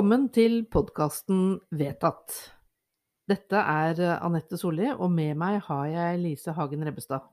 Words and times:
Velkommen 0.00 0.30
til 0.32 0.62
podkasten 0.72 1.58
Vedtatt. 1.76 2.32
Dette 3.28 3.60
er 3.60 3.98
eh, 4.00 4.22
Anette 4.24 4.56
Solli, 4.56 4.86
og 4.88 5.10
med 5.12 5.36
meg 5.36 5.58
har 5.66 5.90
jeg 5.90 6.20
Lise 6.22 6.54
Hagen 6.56 6.86
Rebbestad. 6.88 7.26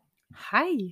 Hei! 0.49 0.89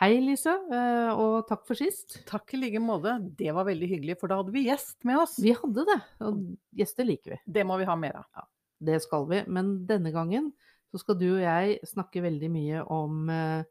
Hei, 0.00 0.08
Lise, 0.24 0.54
eh, 0.72 1.10
og 1.12 1.50
takk 1.50 1.66
for 1.68 1.76
sist. 1.76 2.22
Takk 2.30 2.54
i 2.56 2.62
like 2.62 2.80
måte. 2.80 3.12
Det 3.36 3.52
var 3.52 3.68
veldig 3.68 3.90
hyggelig, 3.90 4.16
for 4.22 4.32
da 4.32 4.38
hadde 4.40 4.54
vi 4.54 4.62
gjest 4.70 4.96
med 5.04 5.20
oss. 5.20 5.34
Vi 5.44 5.52
hadde 5.58 5.84
det, 5.90 5.98
og 6.24 6.38
gjester 6.80 7.10
liker 7.10 7.34
vi. 7.34 7.40
Det 7.58 7.66
må 7.68 7.76
vi 7.76 7.90
ha 7.90 7.96
mer 8.00 8.16
av. 8.22 8.46
Det 8.88 8.96
skal 9.04 9.28
vi. 9.28 9.42
Men 9.52 9.74
denne 9.90 10.14
gangen 10.16 10.48
så 10.88 11.02
skal 11.02 11.18
du 11.20 11.26
og 11.34 11.42
jeg 11.44 11.76
snakke 11.92 12.24
veldig 12.24 12.50
mye 12.54 12.86
om, 12.96 13.26
eh, 13.36 13.68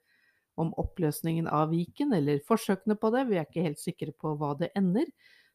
om 0.61 0.77
oppløsningen 0.77 1.49
av 1.49 1.73
Viken, 1.73 2.13
eller 2.21 2.45
forsøkene 2.45 3.01
på 3.01 3.09
det. 3.17 3.25
Vi 3.31 3.41
er 3.41 3.49
ikke 3.49 3.65
helt 3.65 3.81
sikre 3.81 4.13
på 4.13 4.37
hva 4.37 4.53
det 4.61 4.69
ender. 4.77 5.09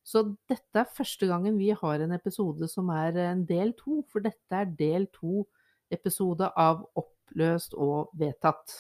Så 0.07 0.25
dette 0.49 0.81
er 0.81 0.95
første 0.97 1.29
gangen 1.29 1.59
vi 1.61 1.71
har 1.77 2.03
en 2.03 2.15
episode 2.17 2.69
som 2.71 2.89
er 2.95 3.19
en 3.29 3.45
del 3.47 3.75
to, 3.79 4.01
for 4.11 4.25
dette 4.25 4.57
er 4.57 4.71
del 4.79 5.07
to 5.15 5.45
episode 5.93 6.49
av 6.59 6.83
Oppløst 6.99 7.77
og 7.79 8.13
vedtatt. 8.19 8.75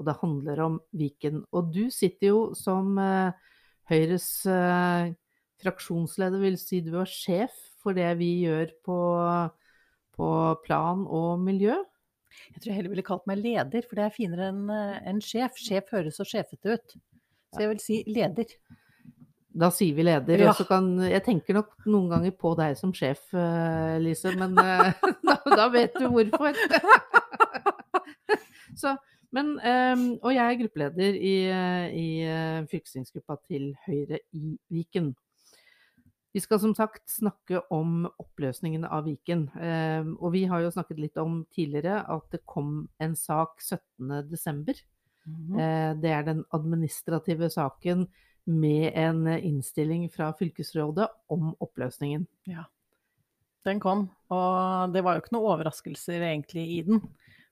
Og 0.00 0.06
det 0.08 0.18
handler 0.22 0.62
om 0.64 0.78
Viken. 0.96 1.42
Og 1.52 1.72
du 1.74 1.86
sitter 1.92 2.32
jo 2.32 2.40
som 2.58 2.96
eh, 2.98 3.34
Høyres 3.90 4.28
eh, 4.48 5.12
fraksjonsleder, 5.62 6.40
vil 6.42 6.58
si 6.58 6.80
du 6.84 6.94
er 7.00 7.10
sjef 7.10 7.54
for 7.82 7.96
det 7.98 8.08
vi 8.20 8.32
gjør 8.46 8.72
på, 8.86 8.98
på 10.16 10.28
plan 10.64 11.06
og 11.06 11.42
miljø. 11.42 11.76
Jeg 12.52 12.62
tror 12.62 12.70
jeg 12.70 12.78
heller 12.78 12.94
ville 12.94 13.06
kalt 13.06 13.26
meg 13.28 13.42
leder, 13.42 13.84
for 13.86 13.98
det 13.98 14.06
er 14.06 14.14
finere 14.14 14.50
enn 14.52 14.70
eh, 14.72 15.00
en 15.10 15.20
sjef. 15.24 15.58
Sjef 15.60 15.92
høres 15.92 16.18
så 16.20 16.26
sjefete 16.28 16.76
ut. 16.76 16.94
Så 17.52 17.64
jeg 17.64 17.72
vil 17.74 17.82
si 17.82 17.98
leder. 18.08 18.54
Da 19.52 19.68
sier 19.74 19.96
vi 19.96 20.04
leder. 20.06 20.40
Ja. 20.46 20.52
Kan 20.68 20.94
Jeg 21.04 21.22
tenker 21.26 21.58
nok 21.58 21.74
noen 21.84 22.08
ganger 22.12 22.34
på 22.36 22.54
deg 22.58 22.76
som 22.78 22.92
sjef, 22.96 23.24
eh, 23.36 23.96
Lise, 24.00 24.32
men 24.38 24.56
eh, 24.60 24.92
da, 25.28 25.38
da 25.44 25.66
vet 25.72 25.96
du 26.00 26.08
hvorfor. 26.12 26.56
så, 28.80 28.94
men, 29.34 29.54
eh, 29.60 30.06
og 30.22 30.32
jeg 30.32 30.44
er 30.44 30.60
gruppeleder 30.62 31.18
i, 31.18 31.34
eh, 31.52 31.84
i 31.92 32.08
fylkestingsgruppa 32.70 33.38
til 33.44 33.74
Høyre 33.84 34.22
i 34.38 34.56
Viken. 34.72 35.12
Vi 36.32 36.40
skal 36.40 36.62
som 36.62 36.72
sagt 36.72 37.04
snakke 37.12 37.60
om 37.74 38.06
oppløsningen 38.08 38.86
av 38.88 39.04
Viken. 39.04 39.50
Eh, 39.52 40.08
og 40.16 40.32
vi 40.32 40.46
har 40.48 40.64
jo 40.64 40.72
snakket 40.72 41.02
litt 41.02 41.20
om 41.20 41.42
tidligere 41.52 42.00
at 42.08 42.32
det 42.32 42.40
kom 42.48 42.86
en 43.04 43.16
sak 43.16 43.60
17.12. 43.60 44.80
Mm 45.22 45.34
-hmm. 45.54 46.00
det 46.02 46.10
er 46.10 46.22
den 46.22 46.44
administrative 46.50 47.50
saken 47.50 48.08
med 48.46 48.92
en 48.98 49.26
innstilling 49.38 50.08
fra 50.12 50.32
fylkesrådet 50.38 51.08
om 51.30 51.52
oppløsningen. 51.62 52.26
Ja, 52.50 52.64
Den 53.64 53.78
kom, 53.78 54.08
og 54.34 54.92
det 54.92 55.04
var 55.06 55.14
jo 55.14 55.22
ikke 55.22 55.36
noen 55.36 55.52
overraskelser 55.54 56.24
egentlig 56.32 56.64
i 56.78 56.80
den. 56.82 56.98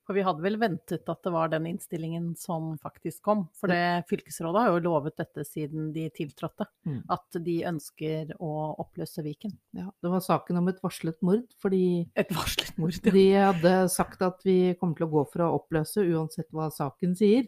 For 0.08 0.16
vi 0.16 0.24
hadde 0.26 0.42
vel 0.42 0.56
ventet 0.58 1.06
at 1.06 1.20
det 1.22 1.30
var 1.30 1.52
den 1.52 1.68
innstillingen 1.70 2.32
som 2.34 2.72
faktisk 2.82 3.20
kom. 3.22 3.44
For 3.54 3.70
det, 3.70 4.08
fylkesrådet 4.10 4.64
har 4.64 4.72
jo 4.74 4.80
lovet 4.88 5.14
dette 5.20 5.44
siden 5.46 5.92
de 5.94 6.08
tiltrådte, 6.10 6.66
Mm. 6.84 7.04
at 7.14 7.38
de 7.44 7.54
ønsker 7.62 8.32
å 8.40 8.74
oppløse 8.82 9.22
Viken. 9.22 9.52
Ja, 9.72 9.86
det 10.02 10.10
var 10.10 10.18
saken 10.18 10.56
om 10.58 10.66
et 10.72 10.80
varslet 10.82 11.20
mord, 11.22 11.46
fordi 11.62 12.10
Et 12.16 12.28
varslet 12.34 12.76
mord. 12.76 12.90
ja. 13.04 13.12
de 13.12 13.26
hadde 13.34 13.88
sagt 13.88 14.20
at 14.22 14.42
vi 14.42 14.74
kommer 14.80 14.96
til 14.96 15.06
å 15.06 15.10
gå 15.12 15.30
for 15.30 15.42
å 15.46 15.60
oppløse 15.60 16.02
uansett 16.02 16.50
hva 16.50 16.72
saken 16.74 17.14
sier. 17.14 17.46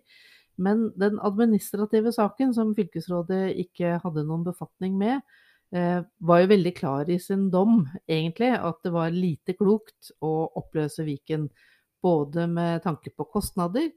Men 0.57 0.91
den 1.01 1.19
administrative 1.23 2.13
saken, 2.13 2.53
som 2.55 2.75
fylkesrådet 2.77 3.55
ikke 3.65 3.97
hadde 4.03 4.25
noen 4.29 4.45
befatning 4.47 4.99
med, 5.01 5.23
eh, 5.73 6.03
var 6.19 6.43
jo 6.43 6.51
veldig 6.53 6.75
klar 6.77 7.11
i 7.11 7.19
sin 7.19 7.49
dom, 7.51 7.87
egentlig, 8.09 8.53
at 8.59 8.83
det 8.85 8.93
var 8.93 9.15
lite 9.15 9.57
klokt 9.59 10.13
å 10.21 10.51
oppløse 10.61 11.07
Viken. 11.07 11.49
Både 12.03 12.47
med 12.51 12.83
tanke 12.83 13.13
på 13.15 13.29
kostnader, 13.31 13.91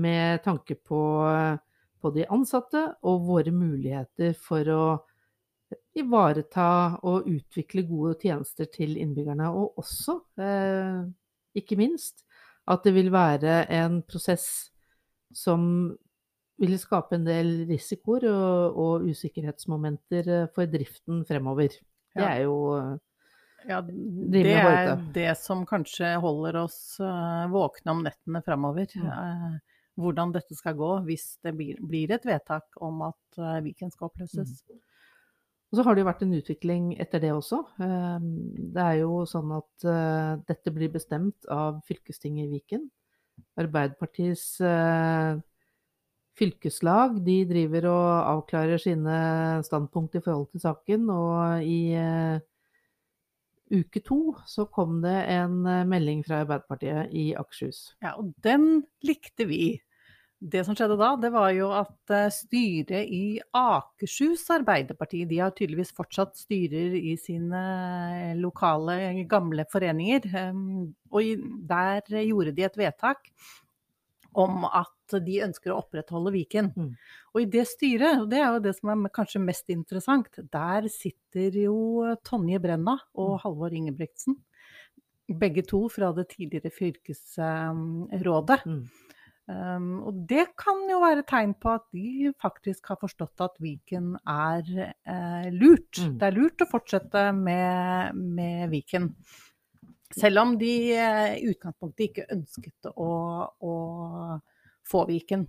med 0.00 0.42
tanke 0.42 0.74
på, 0.74 1.00
på 2.00 2.12
de 2.14 2.26
ansatte 2.32 2.86
og 3.04 3.26
våre 3.28 3.52
muligheter 3.52 4.32
for 4.38 4.70
å 4.72 4.84
ivareta 5.98 6.98
og 7.06 7.28
utvikle 7.30 7.84
gode 7.88 8.16
tjenester 8.22 8.68
til 8.72 8.96
innbyggerne. 9.00 9.50
Og 9.52 9.78
også, 9.78 10.20
eh, 10.40 11.04
ikke 11.54 11.76
minst, 11.76 12.24
at 12.66 12.84
det 12.84 12.94
vil 12.94 13.10
være 13.12 13.66
en 13.70 14.02
prosess 14.02 14.70
som 15.32 15.96
vil 16.60 16.76
skape 16.80 17.16
en 17.16 17.26
del 17.26 17.52
risikoer 17.70 18.26
og, 18.30 18.80
og 18.80 19.06
usikkerhetsmomenter 19.10 20.28
eh, 20.28 20.50
for 20.54 20.70
driften 20.70 21.24
fremover. 21.28 21.72
Det 22.16 22.26
er 22.26 22.44
jo 22.44 22.58
eh, 22.76 22.98
Ja, 23.70 23.80
det 23.84 24.44
er 24.56 24.94
det 25.14 25.32
som 25.40 25.66
kanskje 25.68 26.14
holder 26.20 26.62
oss 26.64 26.98
eh, 27.00 27.48
våkne 27.52 27.96
om 27.96 28.04
nettene 28.06 28.44
framover. 28.44 28.92
Mm. 28.96 29.58
Hvordan 30.00 30.32
dette 30.36 30.56
skal 30.56 30.78
gå 30.78 30.92
hvis 31.08 31.34
det 31.44 31.52
blir, 31.56 32.12
et 32.14 32.24
vedtak 32.24 32.78
om 32.80 33.02
at 33.08 33.40
Viken 33.64 33.92
skal 33.92 34.08
oppløses. 34.08 34.62
Og 35.70 35.76
så 35.76 35.84
har 35.84 35.94
det 35.94 36.02
jo 36.02 36.08
vært 36.08 36.22
en 36.24 36.32
utvikling 36.38 36.86
etter 37.02 37.20
det 37.22 37.34
også. 37.34 37.58
Det 37.76 38.80
er 38.80 39.02
jo 39.02 39.20
sånn 39.28 39.52
at 39.58 39.84
dette 40.48 40.72
blir 40.72 40.90
bestemt 40.94 41.46
av 41.52 41.82
fylkestinget 41.90 42.48
i 42.48 42.54
Viken. 42.54 42.88
Arbeiderpartiets 43.60 44.46
fylkeslag 46.40 47.20
de 47.24 47.42
driver 47.48 47.88
og 47.90 48.06
avklarer 48.36 48.80
sine 48.80 49.16
standpunkt 49.66 50.16
i 50.16 50.22
forhold 50.24 50.48
til 50.52 50.64
saken, 50.64 51.10
og 51.12 51.66
i 51.66 51.92
eh, 51.98 52.40
uke 53.70 54.02
to 54.04 54.22
så 54.48 54.66
kom 54.72 55.00
det 55.04 55.18
en 55.34 55.60
eh, 55.68 55.86
melding 55.88 56.24
fra 56.26 56.42
Arbeiderpartiet 56.44 57.12
i 57.12 57.30
Akershus. 57.38 57.90
Ja, 58.02 58.16
og 58.16 58.32
den 58.44 58.84
likte 59.06 59.46
vi. 59.50 59.78
Det 60.40 60.62
som 60.64 60.72
skjedde 60.72 60.96
da, 60.96 61.10
det 61.20 61.28
var 61.34 61.50
jo 61.52 61.68
at 61.76 62.14
eh, 62.16 62.32
styret 62.32 63.12
i 63.12 63.36
Akershus 63.52 64.46
Arbeiderparti, 64.54 65.26
de 65.28 65.42
har 65.42 65.52
tydeligvis 65.52 65.92
fortsatt 65.92 66.40
styrer 66.40 66.96
i 66.96 67.18
sine 67.20 67.64
lokale, 68.40 68.96
gamle 69.28 69.68
foreninger. 69.68 70.30
Og 71.12 71.48
der 71.68 72.22
gjorde 72.24 72.56
de 72.56 72.64
et 72.64 72.80
vedtak 72.80 73.28
om 74.38 74.64
at 74.68 75.16
de 75.26 75.40
ønsker 75.44 75.72
å 75.72 75.80
opprettholde 75.80 76.32
Viken. 76.34 76.70
Mm. 76.76 76.92
Og 77.34 77.42
i 77.42 77.48
det 77.50 77.64
styret, 77.70 78.22
og 78.22 78.28
det 78.30 78.38
er 78.38 78.54
jo 78.54 78.62
det 78.62 78.74
som 78.76 78.92
er 78.94 79.14
kanskje 79.14 79.42
mest 79.42 79.72
interessant, 79.72 80.30
der 80.52 80.86
sitter 80.92 81.56
jo 81.64 82.14
Tonje 82.26 82.60
Brenna 82.62 82.98
og 83.14 83.30
Mm. 83.30 83.42
Halvor 83.44 83.74
Ingebrigtsen. 83.74 84.36
Begge 85.40 85.62
to 85.62 85.88
fra 85.88 86.12
det 86.12 86.28
tidligere 86.32 86.70
fylkesrådet. 86.74 88.66
Mm. 88.66 88.88
Um, 89.50 90.02
og 90.06 90.18
det 90.30 90.52
kan 90.58 90.84
jo 90.90 91.00
være 91.02 91.24
tegn 91.26 91.56
på 91.58 91.72
at 91.74 91.86
de 91.94 92.30
faktisk 92.38 92.86
har 92.92 92.98
forstått 93.00 93.42
at 93.42 93.56
Viken 93.58 94.12
er 94.28 94.62
eh, 94.78 95.48
lurt. 95.50 95.98
Mm. 95.98 96.18
Det 96.20 96.26
er 96.28 96.36
lurt 96.36 96.62
å 96.62 96.68
fortsette 96.70 97.24
med, 97.34 98.14
med 98.14 98.68
Viken. 98.70 99.08
Selv 100.16 100.42
om 100.42 100.56
de 100.58 100.72
eh, 100.96 101.36
i 101.38 101.50
utgangspunktet 101.52 102.08
ikke 102.08 102.28
ønsket 102.34 102.90
å, 102.96 103.12
å 103.62 103.74
få 104.90 105.04
Viken. 105.10 105.46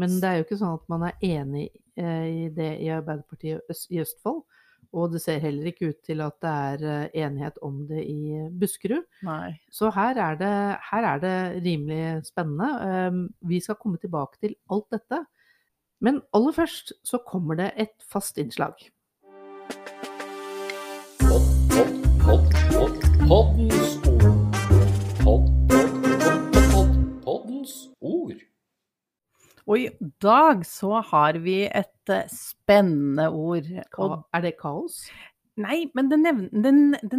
Men 0.00 0.20
det 0.20 0.28
er 0.28 0.38
jo 0.38 0.46
ikke 0.46 0.60
sånn 0.60 0.78
at 0.78 0.86
man 0.92 1.08
er 1.08 1.26
enig 1.26 1.66
eh, 1.98 2.26
i 2.46 2.48
det 2.54 2.70
i 2.84 2.90
Arbeiderpartiet 2.94 3.90
i 3.90 4.00
Østfold. 4.02 4.44
Og 4.90 5.12
det 5.12 5.20
ser 5.22 5.38
heller 5.38 5.68
ikke 5.70 5.92
ut 5.92 6.00
til 6.06 6.22
at 6.24 6.38
det 6.42 6.50
er 6.50 6.84
eh, 6.92 7.18
enighet 7.22 7.60
om 7.66 7.84
det 7.86 8.02
i 8.10 8.38
Buskerud. 8.58 9.04
Nei. 9.26 9.52
Så 9.70 9.90
her 9.94 10.18
er 10.18 10.38
det, 10.40 10.54
her 10.90 11.06
er 11.12 11.22
det 11.22 11.36
rimelig 11.66 12.26
spennende. 12.26 12.70
Um, 13.10 13.20
Vi 13.46 13.60
skal 13.62 13.78
komme 13.78 14.00
tilbake 14.02 14.40
til 14.42 14.56
alt 14.70 14.88
dette. 14.94 15.24
Men 16.00 16.22
aller 16.34 16.56
først 16.56 16.94
så 17.04 17.20
kommer 17.26 17.58
det 17.60 17.70
et 17.76 17.94
fast 18.10 18.38
innslag. 18.40 18.74
Pod, 21.20 21.44
pod, 21.70 21.92
pod, 22.24 22.44
pod, 22.72 22.94
poddens 23.28 23.79
Og 29.70 29.78
i 29.78 29.88
dag 30.22 30.64
så 30.66 30.98
har 31.12 31.38
vi 31.44 31.60
et 31.68 32.10
eh, 32.10 32.30
spennende 32.34 33.28
ord. 33.30 33.68
Og, 34.02 34.16
er 34.34 34.48
det 34.48 34.56
kaos? 34.58 35.04
nei, 35.60 35.84
men 35.96 36.08
det, 36.10 36.18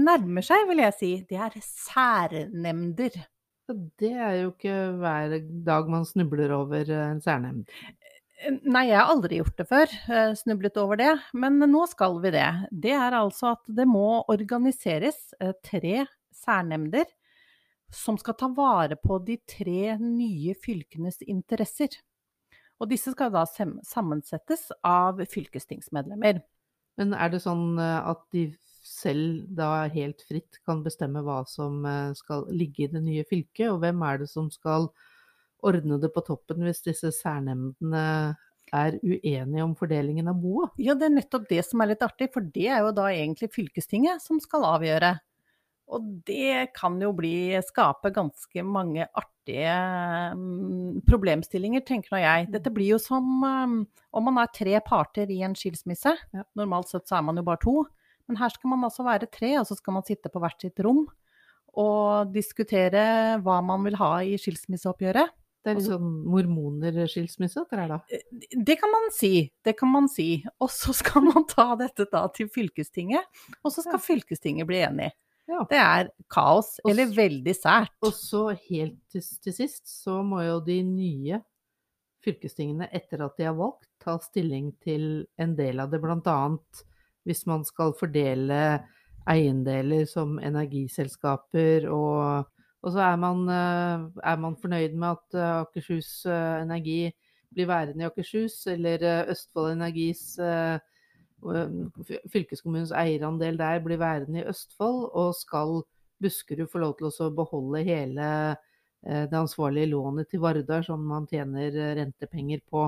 nærmer 0.01 0.45
seg, 0.45 0.65
vil 0.69 0.83
jeg 0.83 0.97
si. 0.97 1.11
Det 1.29 1.39
er 1.39 1.57
særnemnder. 1.63 3.17
Det 4.01 4.11
er 4.11 4.37
jo 4.41 4.51
ikke 4.51 4.77
hver 4.99 5.37
dag 5.65 5.91
man 5.91 6.07
snubler 6.07 6.51
over 6.57 6.81
eh, 6.83 7.07
en 7.13 7.21
særnemnd. 7.23 7.69
Nei, 8.65 8.87
jeg 8.89 8.97
har 8.97 9.11
aldri 9.13 9.37
gjort 9.37 9.59
det 9.59 9.67
før, 9.69 9.91
eh, 10.09 10.31
snublet 10.39 10.77
over 10.81 10.97
det, 10.97 11.11
men 11.37 11.61
nå 11.61 11.85
skal 11.91 12.17
vi 12.23 12.33
det. 12.33 12.49
Det 12.73 12.95
er 12.97 13.13
altså 13.13 13.53
at 13.53 13.61
det 13.69 13.85
må 13.87 14.23
organiseres 14.33 15.35
eh, 15.39 15.53
tre 15.61 16.07
særnemnder 16.33 17.05
som 17.93 18.17
skal 18.17 18.37
ta 18.39 18.49
vare 18.55 18.97
på 18.97 19.19
de 19.27 19.37
tre 19.45 19.97
nye 20.01 20.55
fylkenes 20.57 21.21
interesser. 21.27 21.99
Og 22.81 22.89
disse 22.89 23.13
skal 23.13 23.29
da 23.33 23.45
sammensettes 23.45 24.71
av 24.87 25.21
fylkestingsmedlemmer. 25.29 26.41
Men 26.99 27.13
er 27.13 27.31
det 27.31 27.43
sånn 27.43 27.77
eh, 27.79 28.09
at 28.09 28.23
de 28.33 28.49
selv 28.81 29.45
da 29.55 29.85
helt 29.93 30.23
fritt 30.27 30.57
kan 30.65 30.81
bestemme 30.85 31.21
hva 31.25 31.41
som 31.49 31.85
eh, 31.85 32.11
skal 32.17 32.47
ligge 32.49 32.87
i 32.87 32.91
det 32.91 33.03
nye 33.05 33.25
fylket, 33.29 33.69
og 33.69 33.81
hvem 33.83 34.01
er 34.07 34.23
det 34.23 34.31
som 34.31 34.49
skal 34.53 34.89
ordne 35.61 35.99
det 36.01 36.09
på 36.13 36.23
toppen 36.25 36.65
hvis 36.65 36.81
disse 36.87 37.11
særnemndene 37.13 38.05
er 38.71 38.95
uenige 39.03 39.63
om 39.65 39.75
fordelingen 39.77 40.31
av 40.31 40.39
boet? 40.41 40.73
Ja, 40.81 40.95
det 40.97 41.09
er 41.09 41.17
nettopp 41.19 41.45
det 41.51 41.61
som 41.67 41.83
er 41.83 41.93
litt 41.93 42.05
artig, 42.05 42.31
for 42.33 42.45
det 42.55 42.69
er 42.71 42.81
jo 42.85 42.95
da 42.97 43.11
egentlig 43.11 43.51
fylkestinget 43.53 44.23
som 44.23 44.41
skal 44.41 44.65
avgjøre. 44.67 45.13
Og 45.91 46.05
det 46.27 46.71
kan 46.77 46.95
jo 47.03 47.11
bli 47.15 47.51
skape 47.67 48.13
ganske 48.15 48.63
mange 48.63 49.07
artige 49.17 49.73
mm, 50.37 51.01
problemstillinger, 51.07 51.83
tenker 51.87 52.15
nå 52.15 52.21
jeg. 52.21 52.47
Dette 52.53 52.71
blir 52.73 52.93
jo 52.93 52.99
som 53.01 53.27
um, 53.43 53.79
om 54.15 54.27
man 54.29 54.39
er 54.43 54.53
tre 54.55 54.77
parter 54.85 55.31
i 55.33 55.41
en 55.43 55.55
skilsmisse. 55.57 56.15
Ja. 56.31 56.45
Normalt 56.59 56.91
sett 56.91 57.09
så 57.11 57.19
er 57.19 57.25
man 57.27 57.41
jo 57.41 57.43
bare 57.47 57.59
to. 57.63 57.75
Men 58.29 58.39
her 58.39 58.53
skal 58.53 58.71
man 58.71 58.87
altså 58.87 59.03
være 59.03 59.27
tre, 59.33 59.57
og 59.59 59.67
så 59.67 59.75
skal 59.75 59.97
man 59.97 60.07
sitte 60.07 60.31
på 60.31 60.39
hvert 60.39 60.63
sitt 60.63 60.79
rom 60.85 61.03
og 61.71 62.31
diskutere 62.35 63.37
hva 63.43 63.61
man 63.63 63.83
vil 63.87 63.95
ha 63.99 64.17
i 64.27 64.35
skilsmisseoppgjøret. 64.39 65.31
Det 65.61 65.69
er 65.69 65.77
litt 65.77 65.91
sånn 65.91 66.13
mormonerskilsmisse, 66.25 67.61
dette 67.61 67.77
her 67.77 67.91
da. 67.91 67.99
Det 68.65 68.75
kan 68.81 68.89
man 68.89 69.11
si, 69.13 69.43
det 69.61 69.75
kan 69.77 69.91
man 69.93 70.07
si. 70.09 70.41
Og 70.57 70.71
så 70.73 70.93
skal 70.97 71.27
man 71.27 71.45
ta 71.49 71.67
dette 71.79 72.07
da 72.09 72.23
til 72.33 72.49
fylkestinget, 72.49 73.27
og 73.61 73.69
så 73.69 73.83
skal 73.83 73.99
Ja. 73.99 74.05
fylkestinget 74.07 74.67
bli 74.67 74.81
enig. 74.87 75.11
Ja. 75.51 75.63
Det 75.67 75.79
er 75.79 76.11
kaos, 76.31 76.77
Og 76.85 76.93
eller 76.93 77.11
veldig 77.11 77.55
sært. 77.57 77.93
Og 78.05 78.13
så 78.15 78.45
helt 78.69 78.99
til, 79.11 79.25
til 79.43 79.55
sist 79.55 79.89
så 79.91 80.21
må 80.23 80.43
jo 80.45 80.59
de 80.63 80.79
nye 80.87 81.41
fylkestingene, 82.23 82.87
etter 82.93 83.25
at 83.25 83.37
de 83.39 83.49
har 83.49 83.57
valgt, 83.57 83.89
ta 84.01 84.15
stilling 84.23 84.71
til 84.81 85.25
en 85.41 85.57
del 85.57 85.81
av 85.83 85.91
det. 85.91 86.01
Annet 86.31 86.85
hvis 87.27 87.43
man 87.49 87.65
skal 87.65 87.93
fordele 87.97 88.81
eiendeler 89.29 90.07
som 90.09 90.39
energiselskaper 90.41 91.89
og 91.91 92.47
Og 92.81 92.95
så 92.95 92.99
er 93.05 93.17
man, 93.21 93.43
eh, 93.45 94.09
er 94.25 94.37
man 94.41 94.55
fornøyd 94.57 94.95
med 94.97 95.11
at 95.11 95.35
eh, 95.37 95.59
Akershus 95.61 96.25
eh, 96.25 96.63
Energi 96.63 97.11
blir 97.53 97.67
værende 97.69 98.01
i 98.01 98.07
Akershus, 98.07 98.65
eller 98.65 99.27
Østfold 99.29 99.75
Energis 99.75 100.39
fylkeskommunens 102.31 102.93
eierandel 102.95 103.57
der 103.59 103.81
blir 103.83 103.99
værende 104.01 104.41
i 104.41 104.47
Østfold, 104.51 105.09
og 105.17 105.35
skal 105.37 105.81
Buskerud 106.21 106.69
få 106.69 106.81
lov 106.83 106.97
til 106.99 107.09
å 107.09 107.31
beholde 107.33 107.83
hele 107.85 108.27
eh, 108.51 109.25
det 109.29 109.37
ansvarlige 109.37 109.91
lånet 109.93 110.29
til 110.31 110.43
Vardar 110.43 110.85
som 110.85 111.03
man 111.07 111.27
tjener 111.29 111.73
eh, 111.73 111.93
rentepenger 111.97 112.61
på. 112.69 112.87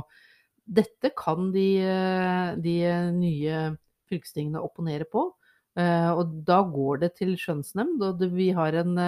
Dette 0.63 1.11
kan 1.17 1.49
de, 1.55 1.67
eh, 1.83 2.53
de 2.61 2.75
nye 3.17 3.63
fylkestingene 4.11 4.61
opponere 4.61 5.07
på, 5.09 5.31
og 5.73 6.33
da 6.45 6.59
går 6.69 6.99
det 7.01 7.07
til 7.17 7.31
skjønnsnemnd. 7.39 8.03
Og 8.05 8.19
vi 8.35 8.51
har 8.53 8.75
en 8.77 8.99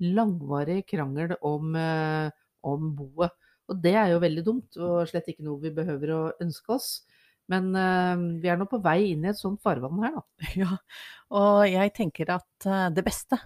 langvarig 0.00 0.78
krangel 0.88 1.34
om, 1.44 1.76
om 2.64 2.86
boet. 2.96 3.34
Og 3.68 3.82
det 3.84 3.92
er 4.00 4.14
jo 4.14 4.22
veldig 4.22 4.44
dumt, 4.46 4.78
og 4.80 5.10
slett 5.10 5.28
ikke 5.28 5.44
noe 5.44 5.60
vi 5.60 5.74
behøver 5.76 6.14
å 6.14 6.22
ønske 6.40 6.72
oss. 6.72 6.88
Men 7.52 7.68
uh, 7.78 8.16
vi 8.42 8.50
er 8.50 8.58
nå 8.58 8.66
på 8.70 8.80
vei 8.82 9.12
inn 9.12 9.26
i 9.26 9.30
et 9.30 9.38
sånt 9.38 9.62
farvann 9.62 10.02
her, 10.02 10.16
da. 10.18 10.24
Ja, 10.62 10.72
og 11.36 11.66
jeg 11.70 11.92
tenker 11.96 12.30
at 12.36 12.66
eh, 12.70 12.88
det 12.94 13.02
beste 13.06 13.38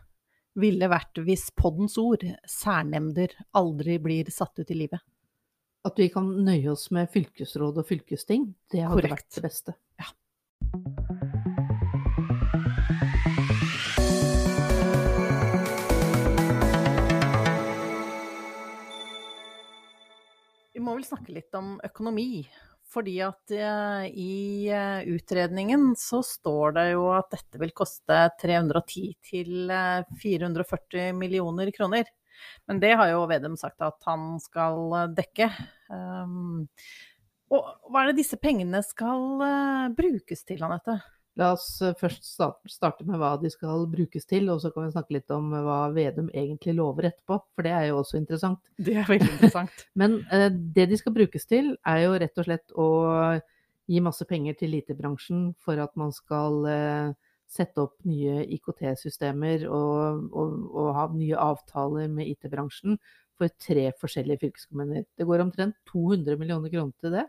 ville 0.60 0.88
vært 0.90 1.20
hvis 1.24 1.46
poddens 1.56 1.96
ord, 2.00 2.24
særnemnder, 2.48 3.32
aldri 3.56 3.96
blir 4.02 4.28
satt 4.34 4.58
ut 4.60 4.70
i 4.70 4.76
livet. 4.82 5.00
At 5.86 5.96
vi 5.96 6.10
kan 6.12 6.28
nøye 6.44 6.74
oss 6.74 6.90
med 6.92 7.08
fylkesråd 7.12 7.80
og 7.80 7.88
fylkesting, 7.88 8.50
det 8.72 8.84
hadde 8.84 9.00
Korrekt. 9.00 9.30
vært 9.30 9.38
det 9.38 9.46
beste. 9.46 9.76
Vi 20.74 20.84
må 20.84 20.92
vel 20.96 21.04
snakke 21.08 21.32
litt 21.32 21.56
om 21.56 21.78
økonomi. 21.84 22.44
Fordi 22.90 23.16
at 23.22 23.52
eh, 23.54 24.06
i 24.18 24.66
eh, 24.74 25.04
utredningen 25.14 25.92
så 25.98 26.24
står 26.26 26.74
det 26.78 26.86
jo 26.90 27.04
at 27.14 27.28
dette 27.30 27.60
vil 27.62 27.70
koste 27.76 28.24
310 28.42 29.04
til 29.30 29.70
eh, 29.70 30.08
440 30.22 31.14
millioner 31.18 31.70
kroner. 31.76 32.10
Men 32.66 32.80
det 32.82 32.96
har 32.98 33.12
jo 33.12 33.28
Vedum 33.30 33.56
sagt 33.60 33.82
at 33.84 34.00
han 34.08 34.34
skal 34.42 34.82
eh, 34.98 35.06
dekke. 35.20 35.50
Um, 35.90 36.66
og 37.50 37.70
hva 37.90 38.02
er 38.02 38.10
det 38.10 38.20
disse 38.22 38.38
pengene 38.42 38.82
skal 38.86 39.42
eh, 39.46 39.86
brukes 39.94 40.44
til, 40.46 40.62
Anette? 40.66 40.98
La 41.40 41.54
oss 41.54 41.66
eh, 41.84 41.94
først 41.96 42.26
starte 42.28 43.06
med 43.08 43.20
hva 43.20 43.32
de 43.40 43.50
skal 43.52 43.86
brukes 43.90 44.28
til, 44.28 44.50
og 44.52 44.60
så 44.62 44.72
kan 44.74 44.86
vi 44.86 44.94
snakke 44.94 45.16
litt 45.16 45.32
om 45.32 45.48
hva 45.54 45.78
Vedum 45.94 46.28
egentlig 46.34 46.76
lover 46.76 47.08
etterpå, 47.10 47.40
for 47.54 47.66
det 47.66 47.72
er 47.76 47.86
jo 47.88 48.02
også 48.02 48.18
interessant. 48.20 48.60
Det 48.76 48.98
er 49.00 49.08
veldig 49.08 49.30
interessant. 49.36 49.86
Men 50.00 50.20
eh, 50.34 50.50
det 50.50 50.90
de 50.90 51.00
skal 51.00 51.16
brukes 51.16 51.48
til, 51.48 51.72
er 51.88 52.04
jo 52.04 52.18
rett 52.20 52.42
og 52.42 52.48
slett 52.48 52.76
å 52.76 52.90
gi 53.90 54.04
masse 54.04 54.26
penger 54.28 54.58
til 54.60 54.76
IT-bransjen 54.78 55.50
for 55.64 55.80
at 55.82 55.96
man 55.98 56.12
skal 56.14 56.60
eh, 56.70 57.16
sette 57.50 57.82
opp 57.82 57.96
nye 58.06 58.44
IKT-systemer 58.58 59.66
og, 59.66 60.28
og, 60.30 60.54
og 60.70 60.92
ha 60.94 61.08
nye 61.14 61.40
avtaler 61.40 62.06
med 62.12 62.30
IT-bransjen 62.30 63.00
for 63.40 63.50
tre 63.62 63.88
forskjellige 63.98 64.44
fylkeskommuner. 64.44 65.06
Det 65.16 65.26
går 65.26 65.42
omtrent 65.46 65.78
200 65.90 66.36
millioner 66.38 66.72
kroner 66.72 66.94
til 67.00 67.16
det. 67.16 67.26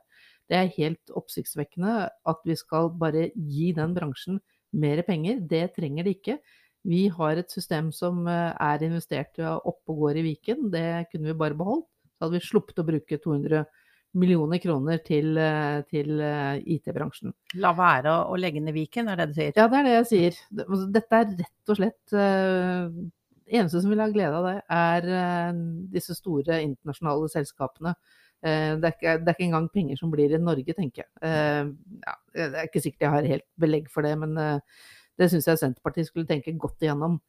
Det 0.51 0.57
er 0.59 0.73
helt 0.75 1.13
oppsiktsvekkende 1.15 1.93
at 2.27 2.41
vi 2.43 2.57
skal 2.59 2.89
bare 2.99 3.29
gi 3.31 3.69
den 3.77 3.93
bransjen 3.95 4.41
mer 4.75 4.99
penger. 5.07 5.39
Det 5.47 5.69
trenger 5.77 6.03
de 6.03 6.15
ikke. 6.17 6.41
Vi 6.87 7.05
har 7.13 7.37
et 7.37 7.53
system 7.53 7.91
som 7.95 8.25
eh, 8.27 8.51
er 8.51 8.83
investert 8.83 9.39
oppe 9.39 9.93
og 9.93 10.01
går 10.07 10.19
i 10.19 10.25
Viken. 10.25 10.67
Det 10.73 11.05
kunne 11.11 11.29
vi 11.29 11.37
bare 11.37 11.57
beholdt. 11.57 11.87
Så 12.17 12.25
hadde 12.25 12.35
vi 12.35 12.43
sluppet 12.49 12.81
å 12.81 12.87
bruke 12.87 13.19
200 13.21 13.63
millioner 14.19 14.59
kroner 14.59 14.99
til, 15.05 15.37
eh, 15.39 15.79
til 15.87 16.19
eh, 16.19 16.59
IT-bransjen. 16.75 17.31
La 17.63 17.71
være 17.77 18.17
å 18.27 18.35
legge 18.39 18.63
ned 18.63 18.75
Viken, 18.75 19.07
er 19.07 19.21
det 19.21 19.29
du 19.31 19.37
sier? 19.37 19.53
Ja, 19.55 19.69
det 19.71 19.79
er 19.79 19.87
det 19.87 19.97
jeg 19.99 20.09
sier. 20.11 20.41
Altså, 20.65 20.83
Dette 20.97 21.21
er 21.21 21.35
rett 21.45 21.71
og 21.71 21.79
slett 21.79 22.01
Det 22.11 23.59
eneste 23.59 23.83
som 23.83 23.93
vil 23.93 24.03
ha 24.03 24.09
glede 24.11 24.35
av 24.35 24.49
det, 24.49 24.57
er 24.73 25.55
disse 25.95 26.15
store 26.17 26.59
internasjonale 26.65 27.31
selskapene. 27.31 27.95
Eh, 28.41 28.73
det, 28.81 28.87
er 28.87 28.95
ikke, 28.95 29.17
det 29.21 29.29
er 29.29 29.35
ikke 29.35 29.47
engang 29.47 29.67
penger 29.73 29.99
som 29.99 30.13
blir 30.13 30.33
i 30.33 30.41
Norge, 30.41 30.73
tenker 30.77 31.03
jeg. 31.03 31.11
Eh, 31.27 31.67
ja, 32.07 32.15
det 32.37 32.47
er 32.49 32.69
ikke 32.69 32.81
sikkert 32.81 33.05
jeg 33.05 33.15
har 33.15 33.29
helt 33.33 33.47
belegg 33.61 33.91
for 33.93 34.07
det, 34.07 34.15
men 34.17 34.33
eh, 34.41 34.87
det 35.21 35.29
syns 35.29 35.49
jeg 35.49 35.61
Senterpartiet 35.61 36.09
skulle 36.09 36.29
tenke 36.29 36.55
godt 36.57 36.81
igjennom. 36.81 37.19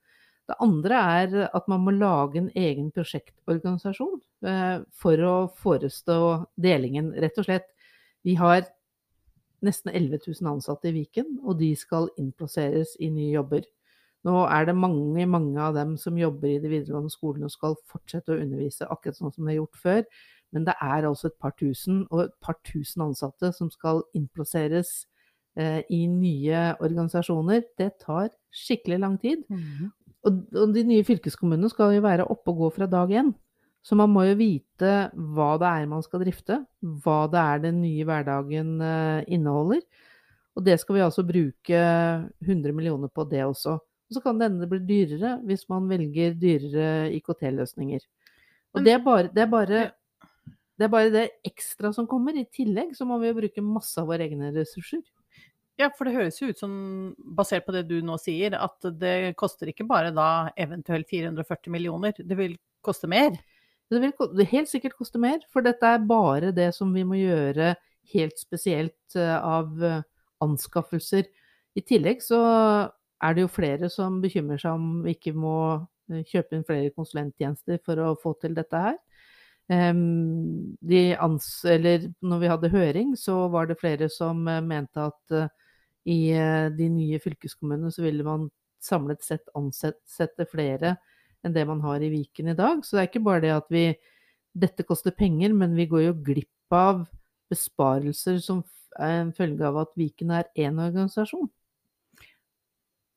Det 0.49 0.57
andre 0.65 1.01
er 1.23 1.35
at 1.55 1.69
man 1.71 1.85
må 1.85 1.93
lage 1.95 2.41
en 2.41 2.49
egen 2.59 2.89
prosjektorganisasjon 2.95 4.17
for 4.99 5.23
å 5.23 5.35
forestå 5.63 6.17
delingen, 6.59 7.13
rett 7.23 7.39
og 7.39 7.47
slett. 7.47 7.69
Vi 8.27 8.35
har 8.41 8.65
nesten 9.63 9.93
11 9.95 10.19
000 10.27 10.51
ansatte 10.51 10.91
i 10.91 10.97
Viken, 10.97 11.37
og 11.47 11.61
de 11.61 11.71
skal 11.79 12.11
innplasseres 12.19 12.97
i 12.99 13.13
nye 13.15 13.31
jobber. 13.37 13.69
Nå 14.27 14.45
er 14.47 14.67
det 14.69 14.75
mange, 14.79 15.25
mange 15.31 15.63
av 15.63 15.75
dem 15.79 15.97
som 15.99 16.19
jobber 16.19 16.51
i 16.51 16.61
de 16.63 16.71
videregående 16.71 17.11
skolene 17.11 17.49
og 17.49 17.55
skal 17.55 17.79
fortsette 17.91 18.35
å 18.35 18.43
undervise 18.43 18.87
akkurat 18.91 19.19
sånn 19.19 19.35
som 19.35 19.47
de 19.47 19.53
har 19.53 19.61
gjort 19.63 19.81
før. 19.83 20.05
Men 20.53 20.67
det 20.69 20.75
er 20.81 21.09
altså 21.09 21.31
et 21.31 21.39
par 21.41 21.55
tusen 21.59 22.05
og 22.11 22.27
et 22.27 22.35
par 22.45 22.59
tusen 22.67 23.07
ansatte 23.07 23.53
som 23.57 23.71
skal 23.73 24.03
innplasseres 24.17 25.07
eh, 25.57 25.81
i 25.89 26.05
nye 26.11 26.73
organisasjoner. 26.79 27.65
Det 27.79 27.95
tar 28.05 28.31
skikkelig 28.53 29.01
lang 29.01 29.17
tid. 29.23 29.47
Og, 30.23 30.45
og 30.55 30.75
de 30.77 30.85
nye 30.87 31.07
fylkeskommunene 31.07 31.71
skal 31.73 31.97
jo 31.97 32.05
være 32.05 32.29
oppe 32.31 32.53
og 32.53 32.67
gå 32.67 32.71
fra 32.77 32.91
dag 32.91 33.11
én. 33.23 33.33
Så 33.83 33.97
man 33.99 34.13
må 34.15 34.23
jo 34.29 34.39
vite 34.39 34.93
hva 35.35 35.57
det 35.59 35.71
er 35.73 35.89
man 35.91 36.05
skal 36.05 36.23
drifte, 36.23 36.61
hva 37.03 37.25
det 37.33 37.41
er 37.41 37.63
den 37.65 37.81
nye 37.83 38.07
hverdagen 38.07 38.77
eh, 38.79 39.25
inneholder. 39.35 39.83
Og 40.53 40.67
det 40.67 40.77
skal 40.79 40.99
vi 40.99 41.07
altså 41.07 41.25
bruke 41.27 41.81
100 42.45 42.77
millioner 42.77 43.09
på 43.09 43.25
det 43.31 43.43
også. 43.47 43.79
Og 43.81 44.15
så 44.15 44.21
kan 44.21 44.39
det 44.39 44.51
hende 44.51 44.67
det 44.67 44.69
blir 44.71 44.85
dyrere 44.85 45.39
hvis 45.49 45.65
man 45.73 45.89
velger 45.91 46.37
dyrere 46.37 47.11
IKT-løsninger. 47.17 48.05
Og 48.77 48.85
det 48.85 48.93
er, 48.93 49.03
bare, 49.05 49.29
det, 49.33 49.43
er 49.43 49.51
bare, 49.51 49.81
det 50.79 50.87
er 50.87 50.93
bare 50.93 51.13
det 51.13 51.25
ekstra 51.47 51.93
som 51.95 52.09
kommer. 52.11 52.37
I 52.39 52.49
tillegg 52.49 52.95
så 52.97 53.07
må 53.09 53.19
vi 53.21 53.31
jo 53.31 53.39
bruke 53.41 53.65
masse 53.65 54.01
av 54.01 54.09
våre 54.11 54.27
egne 54.27 54.53
ressurser. 54.55 55.03
Ja, 55.81 55.89
for 55.97 56.07
det 56.07 56.17
høres 56.17 56.39
jo 56.41 56.51
ut 56.53 56.61
som, 56.61 56.73
basert 57.37 57.65
på 57.67 57.75
det 57.75 57.87
du 57.89 57.97
nå 58.05 58.19
sier, 58.21 58.55
at 58.59 58.91
det 59.01 59.35
koster 59.41 59.71
ikke 59.73 59.87
bare 59.89 60.13
da 60.15 60.51
eventuelt 60.61 61.09
440 61.11 61.73
millioner, 61.73 62.17
det 62.17 62.39
vil 62.39 62.59
koste 62.85 63.09
mer. 63.11 63.35
Det 63.93 64.01
vil 64.01 64.47
helt 64.53 64.71
sikkert 64.71 64.97
koste 64.97 65.21
mer, 65.21 65.41
for 65.53 65.65
dette 65.65 65.85
er 65.85 66.05
bare 66.09 66.53
det 66.57 66.71
som 66.77 66.93
vi 66.95 67.05
må 67.09 67.19
gjøre 67.19 67.75
helt 68.13 68.41
spesielt 68.41 69.17
eh, 69.17 69.37
av 69.37 69.85
eh, 69.85 70.03
anskaffelser. 70.45 71.29
I 71.77 71.85
tillegg 71.87 72.23
så 72.25 72.41
er 73.23 73.35
det 73.35 73.45
jo 73.45 73.53
flere 73.53 73.89
som 73.93 74.21
bekymrer 74.23 74.61
seg 74.61 74.77
om 74.77 75.03
vi 75.07 75.17
ikke 75.17 75.35
må 75.37 75.57
eh, 76.11 76.25
kjøpe 76.29 76.57
inn 76.57 76.67
flere 76.69 76.93
konsulenttjenester 76.95 77.81
for 77.87 78.01
å 78.03 78.15
få 78.21 78.35
til 78.43 78.57
dette 78.59 78.85
her. 78.87 78.99
Når 82.23 82.39
vi 82.41 82.51
hadde 82.51 82.73
høring, 82.73 83.17
så 83.17 83.49
var 83.53 83.67
det 83.67 83.79
flere 83.81 84.09
som 84.11 84.49
eh, 84.49 84.61
mente 84.65 85.01
at 85.01 85.37
eh, 85.37 85.49
i 86.05 86.33
eh, 86.35 86.69
de 86.75 86.89
nye 86.91 87.21
fylkeskommunene, 87.23 87.93
så 87.93 88.03
ville 88.03 88.25
man 88.27 88.51
samlet 88.83 89.23
sett 89.23 89.49
ansette 89.55 90.47
flere 90.51 90.97
enn 91.43 91.55
det 91.55 91.65
man 91.67 91.81
har 91.83 92.03
i 92.03 92.11
Viken 92.11 92.49
i 92.51 92.59
dag. 92.59 92.83
Så 92.85 92.97
det 92.97 93.03
er 93.03 93.11
ikke 93.11 93.27
bare 93.27 93.43
det 93.45 93.55
at 93.55 93.69
vi 93.71 93.87
dette 94.53 94.85
koster 94.87 95.15
penger, 95.15 95.55
men 95.55 95.75
vi 95.79 95.87
går 95.91 96.03
jo 96.09 96.19
glipp 96.27 96.75
av 96.75 97.07
besparelser 97.53 98.39
som 98.43 98.63
er 98.99 99.23
en 99.23 99.33
følge 99.35 99.65
av 99.67 99.79
at 99.85 99.93
Viken 99.99 100.31
er 100.35 100.51
én 100.59 100.79
organisasjon. 100.83 101.49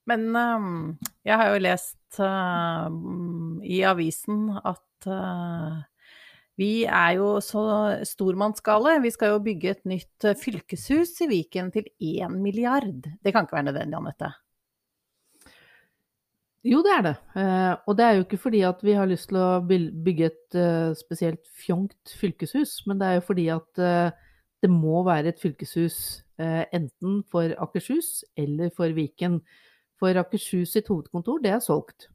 Men 0.05 0.27
um, 0.37 0.97
jeg 1.25 1.37
har 1.41 1.49
jo 1.49 1.61
lest 1.65 2.19
uh, 2.21 2.89
i 3.65 3.81
avisen 3.89 4.51
at 4.61 4.83
vi 6.59 6.85
er 6.87 7.17
jo 7.17 7.35
så 7.43 7.65
stormannsgale. 8.07 8.99
Vi 9.03 9.11
skal 9.11 9.33
jo 9.33 9.43
bygge 9.43 9.73
et 9.73 9.83
nytt 9.89 10.27
fylkeshus 10.39 11.17
i 11.25 11.29
Viken 11.31 11.73
til 11.73 11.89
én 11.99 12.39
milliard. 12.39 13.09
Det 13.23 13.35
kan 13.35 13.43
ikke 13.43 13.57
være 13.57 13.69
nødvendig, 13.71 13.99
Anette? 13.99 14.31
Jo, 16.65 16.79
det 16.81 16.93
er 16.95 17.03
det. 17.05 17.15
Eh, 17.37 17.73
og 17.85 17.97
det 17.97 18.05
er 18.05 18.15
jo 18.17 18.23
ikke 18.23 18.41
fordi 18.41 18.63
at 18.65 18.79
vi 18.81 18.95
har 18.97 19.05
lyst 19.05 19.29
til 19.29 19.37
å 19.37 19.61
bygge 19.69 20.31
et 20.31 20.55
eh, 20.57 20.95
spesielt 20.97 21.43
fjongt 21.61 22.15
fylkeshus, 22.17 22.79
men 22.89 22.97
det 22.97 23.09
er 23.09 23.19
jo 23.19 23.25
fordi 23.27 23.45
at 23.53 23.81
eh, 23.85 24.15
det 24.65 24.71
må 24.73 25.03
være 25.05 25.29
et 25.29 25.41
fylkeshus 25.41 26.21
enten 26.35 27.21
for 27.31 27.53
Akershus 27.63 28.25
eller 28.35 28.71
for 28.75 28.91
Viken. 28.91 29.37
For 30.01 30.17
Akershus 30.19 30.73
sitt 30.73 30.89
hovedkontor, 30.91 31.37
det 31.39 31.53
er 31.53 31.61
solgt. 31.63 32.09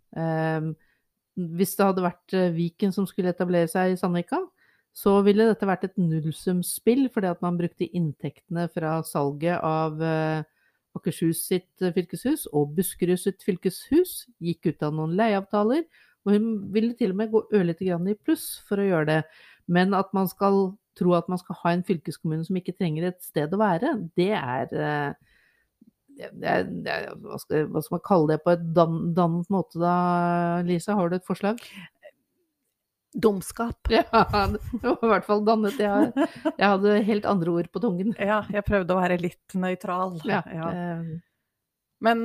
Hvis 1.57 1.77
det 1.79 1.87
hadde 1.87 2.05
vært 2.05 2.35
Viken 2.57 2.95
som 2.95 3.07
skulle 3.09 3.33
etablere 3.33 3.69
seg 3.71 3.95
i 3.95 3.99
Sandvika, 4.01 4.41
så 4.93 5.21
ville 5.23 5.47
dette 5.47 5.69
vært 5.69 5.87
et 5.87 5.99
nullsumspill, 6.01 7.05
fordi 7.15 7.31
at 7.31 7.43
man 7.45 7.59
brukte 7.59 7.87
inntektene 7.87 8.67
fra 8.75 8.97
salget 9.07 9.61
av 9.63 10.01
Akershus 10.99 11.45
sitt 11.47 11.85
eh, 11.85 11.93
fylkeshus 11.95 12.47
og 12.57 12.75
Buskerud 12.77 13.21
sitt 13.21 13.45
fylkeshus 13.47 14.25
gikk 14.43 14.73
ut 14.73 14.87
av 14.87 14.97
noen 14.97 15.15
leieavtaler. 15.19 15.87
Og 16.27 16.35
hun 16.35 16.49
ville 16.75 16.97
til 16.99 17.15
og 17.15 17.21
med 17.21 17.33
gå 17.33 17.45
ørlite 17.57 17.87
grann 17.87 18.09
i 18.11 18.19
pluss 18.19 18.59
for 18.69 18.81
å 18.81 18.87
gjøre 18.89 19.09
det. 19.09 19.21
Men 19.71 19.95
at 19.97 20.11
man 20.17 20.29
skal 20.29 20.75
tro 20.99 21.15
at 21.17 21.31
man 21.33 21.41
skal 21.41 21.57
ha 21.63 21.73
en 21.73 21.87
fylkeskommune 21.87 22.45
som 22.45 22.59
ikke 22.59 22.75
trenger 22.77 23.09
et 23.09 23.21
sted 23.25 23.53
å 23.55 23.61
være, 23.61 23.95
det 24.19 24.33
er, 24.37 24.75
eh, 24.75 25.30
det 26.33 26.51
er, 26.51 26.67
det 26.85 26.93
er 26.93 27.07
hva, 27.23 27.39
skal, 27.41 27.71
hva, 27.71 27.83
skal, 27.85 27.97
man 27.97 28.05
kalle 28.07 28.35
det 28.35 28.43
på 28.45 28.53
et 28.55 28.67
dan, 28.77 29.01
dannet 29.17 29.49
måte 29.53 29.81
da, 29.81 29.95
Lisa? 30.67 30.97
Har 30.99 31.11
du 31.11 31.17
et 31.19 31.27
forslag? 31.27 31.63
Dumskap. 33.13 33.91
Ja, 33.91 34.05
det 34.53 34.85
var 34.85 35.03
i 35.03 35.11
hvert 35.15 35.27
fall 35.27 35.43
dannet. 35.47 35.81
Jeg, 35.81 36.13
jeg, 36.47 36.67
hadde 36.67 37.01
helt 37.09 37.27
andre 37.27 37.57
ord 37.57 37.73
på 37.73 37.83
tungen. 37.83 38.15
Ja, 38.19 38.45
jeg 38.53 38.67
prøvde 38.69 38.95
å 38.95 39.01
være 39.01 39.19
litt 39.21 39.59
nøytral. 39.59 40.21
Ja, 40.29 40.45
ja. 40.55 40.71
Men 42.01 42.23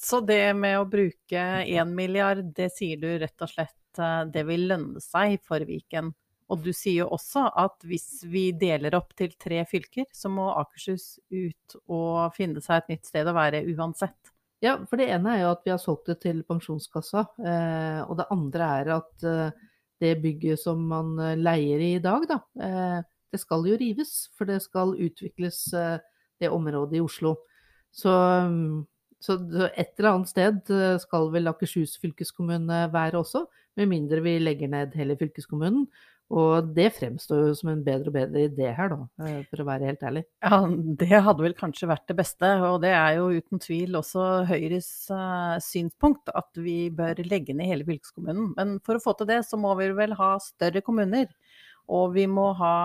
så 0.00 0.18
det 0.26 0.56
med 0.58 0.80
å 0.80 0.88
bruke 0.90 1.42
én 1.62 1.92
milliard, 1.94 2.48
det 2.56 2.72
sier 2.74 2.98
du 2.98 3.08
rett 3.20 3.44
og 3.44 3.52
slett 3.52 4.00
eh, 4.02 4.22
det 4.34 4.42
vil 4.48 4.66
lønne 4.72 5.02
seg 5.02 5.38
for 5.46 5.62
Viken. 5.68 6.10
Og 6.52 6.60
du 6.60 6.70
sier 6.76 7.04
jo 7.04 7.12
også 7.16 7.46
at 7.60 7.86
hvis 7.88 8.24
vi 8.28 8.50
deler 8.58 8.96
opp 8.98 9.14
til 9.16 9.32
tre 9.40 9.62
fylker, 9.68 10.06
så 10.12 10.28
må 10.32 10.50
Akershus 10.52 11.18
ut 11.32 11.76
og 11.86 12.34
finne 12.36 12.60
seg 12.64 12.82
et 12.82 12.94
nytt 12.94 13.08
sted 13.08 13.28
å 13.30 13.36
være 13.36 13.64
uansett. 13.72 14.34
Ja, 14.64 14.78
for 14.88 15.00
det 15.00 15.10
ene 15.12 15.34
er 15.34 15.42
jo 15.42 15.52
at 15.52 15.64
vi 15.66 15.72
har 15.74 15.80
solgt 15.82 16.08
det 16.08 16.20
til 16.22 16.40
Pensjonskassa. 16.48 17.26
Eh, 17.36 18.00
og 18.06 18.16
det 18.20 18.30
andre 18.32 18.68
er 18.80 18.92
at 18.96 19.26
eh, 19.28 19.66
det 20.00 20.14
bygget 20.22 20.62
som 20.62 20.84
man 20.88 21.18
eh, 21.20 21.36
leier 21.36 21.82
i 21.84 21.90
i 21.98 22.04
dag, 22.04 22.24
da, 22.30 22.38
det 23.34 23.40
skal 23.42 23.66
jo 23.68 23.76
rives. 23.80 24.14
For 24.36 24.48
det 24.48 24.60
skal 24.64 24.94
utvikles 24.94 25.66
det 25.74 26.50
området 26.52 27.00
i 27.00 27.02
Oslo. 27.02 27.34
Så, 27.94 28.12
så, 29.22 29.36
et 29.74 29.92
eller 29.98 30.10
annet 30.12 30.30
sted 30.30 30.72
skal 31.02 31.28
vel 31.34 31.50
Akershus 31.50 31.96
fylkeskommune 32.02 32.86
være 32.94 33.20
også. 33.20 33.44
Med 33.74 33.90
mindre 33.90 34.22
vi 34.22 34.36
legger 34.38 34.70
ned 34.70 34.94
hele 34.94 35.18
fylkeskommunen. 35.18 35.88
Og 36.32 36.70
det 36.72 36.86
fremstår 36.96 37.42
jo 37.50 37.56
som 37.58 37.70
en 37.70 37.82
bedre 37.84 38.08
og 38.08 38.14
bedre 38.16 38.46
idé 38.48 38.70
her, 38.72 38.88
da, 38.94 39.26
eh, 39.26 39.42
for 39.50 39.60
å 39.60 39.66
være 39.68 39.90
helt 39.90 40.04
ærlig. 40.08 40.22
Ja, 40.40 40.60
det 41.02 41.20
hadde 41.26 41.44
vel 41.44 41.56
kanskje 41.58 41.88
vært 41.90 42.06
det 42.08 42.16
beste, 42.16 42.48
og 42.64 42.80
det 42.82 42.94
er 42.96 43.18
jo 43.18 43.28
uten 43.34 43.60
tvil 43.60 43.98
også 44.00 44.46
Høyres 44.48 44.88
uh, 45.12 45.60
synspunkt 45.62 46.32
at 46.32 46.48
vi 46.56 46.88
bør 46.94 47.20
legge 47.28 47.56
ned 47.56 47.68
hele 47.68 47.84
fylkeskommunen. 47.84 48.54
Men 48.56 48.78
for 48.86 48.96
å 48.96 49.04
få 49.04 49.12
til 49.18 49.28
det, 49.28 49.42
så 49.44 49.60
må 49.60 49.74
vi 49.78 49.90
vel 49.94 50.16
ha 50.16 50.34
større 50.42 50.80
kommuner. 50.84 51.28
Og 51.92 52.14
vi 52.14 52.24
må 52.30 52.48
ha 52.56 52.76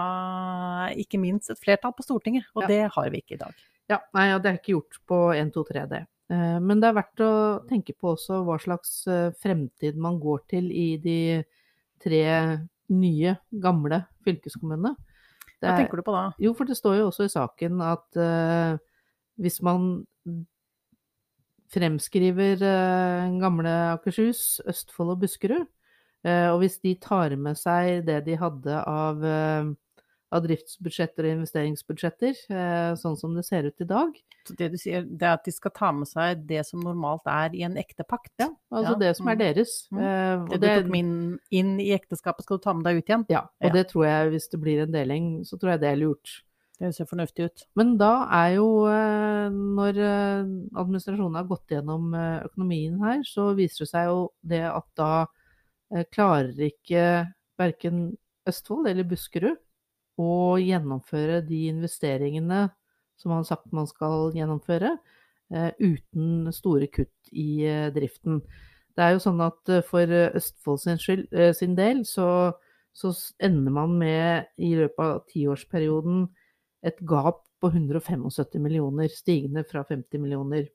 ikke 0.99 1.21
minst 1.21 1.53
et 1.53 1.61
flertall 1.61 1.95
på 1.95 2.03
Stortinget, 2.03 2.49
og 2.57 2.65
ja. 2.65 2.71
det 2.73 2.81
har 2.97 3.13
vi 3.13 3.21
ikke 3.23 3.37
i 3.37 3.43
dag. 3.45 3.67
Ja, 3.89 4.01
nei, 4.17 4.25
ja, 4.33 4.41
det 4.43 4.51
er 4.51 4.59
ikke 4.59 4.75
gjort 4.75 4.99
på 5.07 5.21
1, 5.31 5.53
2, 5.55 5.63
3 5.71 5.85
det. 5.93 6.01
Uh, 6.29 6.59
men 6.59 6.83
det 6.83 6.91
er 6.91 6.99
verdt 6.99 7.23
å 7.23 7.31
tenke 7.71 7.95
på 7.95 8.17
også 8.17 8.43
hva 8.43 8.59
slags 8.59 8.99
fremtid 9.39 9.95
man 9.95 10.19
går 10.19 10.43
til 10.51 10.67
i 10.75 10.89
de 10.99 11.21
tre 12.03 12.25
nye, 12.93 13.35
gamle 13.63 14.03
fylkeskommunene. 14.25 14.95
Hva 15.59 15.75
tenker 15.75 15.99
du 15.99 16.05
på 16.07 16.15
da? 16.15 16.29
Jo, 16.39 16.53
for 16.55 16.69
det 16.69 16.77
står 16.79 17.01
jo 17.01 17.09
også 17.09 17.27
i 17.27 17.33
saken 17.33 17.81
at 17.83 18.19
uh, 18.19 18.77
hvis 19.43 19.59
man 19.65 19.89
fremskriver 21.73 22.63
uh, 22.63 23.35
gamle 23.41 23.73
Akershus, 23.97 24.61
Østfold 24.69 25.15
og 25.15 25.25
Buskerud, 25.25 25.67
uh, 26.27 26.47
og 26.53 26.61
hvis 26.63 26.79
de 26.85 26.95
tar 27.03 27.35
med 27.35 27.59
seg 27.59 28.05
det 28.07 28.21
de 28.29 28.39
hadde 28.39 28.79
av 28.87 29.27
av 30.29 30.43
driftsbudsjetter 30.45 31.25
og 31.25 31.35
investeringsbudsjetter, 31.39 32.41
eh, 32.53 32.89
sånn 32.99 33.15
som 33.17 33.33
det 33.33 33.43
ser 33.47 33.65
ut 33.65 33.81
i 33.81 33.87
dag. 33.89 34.17
Så 34.45 34.55
det 34.57 34.67
du 34.73 34.77
sier, 34.81 35.05
det 35.05 35.25
er 35.25 35.37
at 35.37 35.45
de 35.45 35.53
skal 35.53 35.73
ta 35.75 35.89
med 35.95 36.09
seg 36.09 36.43
det 36.49 36.61
som 36.67 36.83
normalt 36.85 37.25
er 37.29 37.55
i 37.57 37.63
en 37.65 37.77
ektepakt? 37.81 38.31
Ja, 38.41 38.51
altså 38.69 38.93
ja. 38.93 38.99
det 39.01 39.13
som 39.17 39.29
er 39.29 39.39
mm. 39.39 39.41
deres. 39.41 39.73
Mm. 39.89 40.03
Mm. 40.03 40.43
det 40.51 40.59
du 40.61 40.67
tok 40.67 40.91
min 40.93 41.15
inn 41.49 41.71
i 41.81 41.89
ekteskapet, 41.97 42.45
skal 42.45 42.59
du 42.59 42.65
ta 42.65 42.75
med 42.77 42.85
deg 42.85 42.99
ut 43.01 43.09
igjen? 43.09 43.25
Ja, 43.33 43.47
og 43.49 43.71
ja. 43.71 43.73
det 43.73 43.87
tror 43.89 44.05
jeg, 44.05 44.29
hvis 44.35 44.47
det 44.53 44.61
blir 44.61 44.83
en 44.85 44.93
deling, 44.93 45.31
så 45.49 45.57
tror 45.57 45.73
jeg 45.73 45.83
det 45.85 45.89
er 45.89 45.99
lurt. 46.03 46.35
Det 46.79 46.93
ser 46.95 47.09
fornuftig 47.09 47.49
ut. 47.49 47.63
Men 47.75 47.97
da 47.99 48.13
er 48.37 48.53
jo, 48.55 48.67
når 49.51 49.97
administrasjonen 49.99 51.35
har 51.35 51.49
gått 51.49 51.73
gjennom 51.73 52.13
økonomien 52.15 53.01
her, 53.03 53.17
så 53.27 53.49
viser 53.57 53.83
det 53.83 53.89
seg 53.89 54.05
jo 54.07 54.21
det 54.47 54.61
at 54.69 54.87
da 54.95 55.09
klarer 56.13 56.55
ikke 56.69 57.03
verken 57.59 58.05
Østfold 58.47 58.87
eller 58.87 59.09
Buskerud 59.09 59.59
å 60.19 60.57
gjennomføre 60.59 61.39
de 61.47 61.67
investeringene 61.71 62.67
som 63.19 63.33
man 63.33 63.43
har 63.43 63.49
sagt 63.49 63.75
man 63.75 63.87
skal 63.89 64.31
gjennomføre, 64.35 64.95
eh, 65.51 65.69
uten 65.79 66.49
store 66.55 66.87
kutt 66.87 67.31
i 67.31 67.65
eh, 67.67 67.89
driften. 67.95 68.39
Det 68.95 69.05
er 69.05 69.15
jo 69.15 69.23
sånn 69.23 69.43
at 69.43 69.71
eh, 69.71 69.83
for 69.85 70.15
Østfold 70.39 70.81
sin, 70.83 70.99
skyld, 71.01 71.27
sin 71.57 71.75
del 71.77 72.05
så, 72.07 72.29
så, 72.95 73.13
ender 73.43 73.75
man 73.75 73.97
med 73.99 74.49
i 74.57 74.73
løpet 74.79 75.03
av 75.03 75.23
tiårsperioden 75.31 76.27
et 76.87 76.99
gap 77.07 77.43
på 77.59 77.71
175 77.73 78.59
millioner, 78.63 79.11
stigende 79.11 79.65
fra 79.67 79.83
50 79.83 80.21
millioner. 80.23 80.69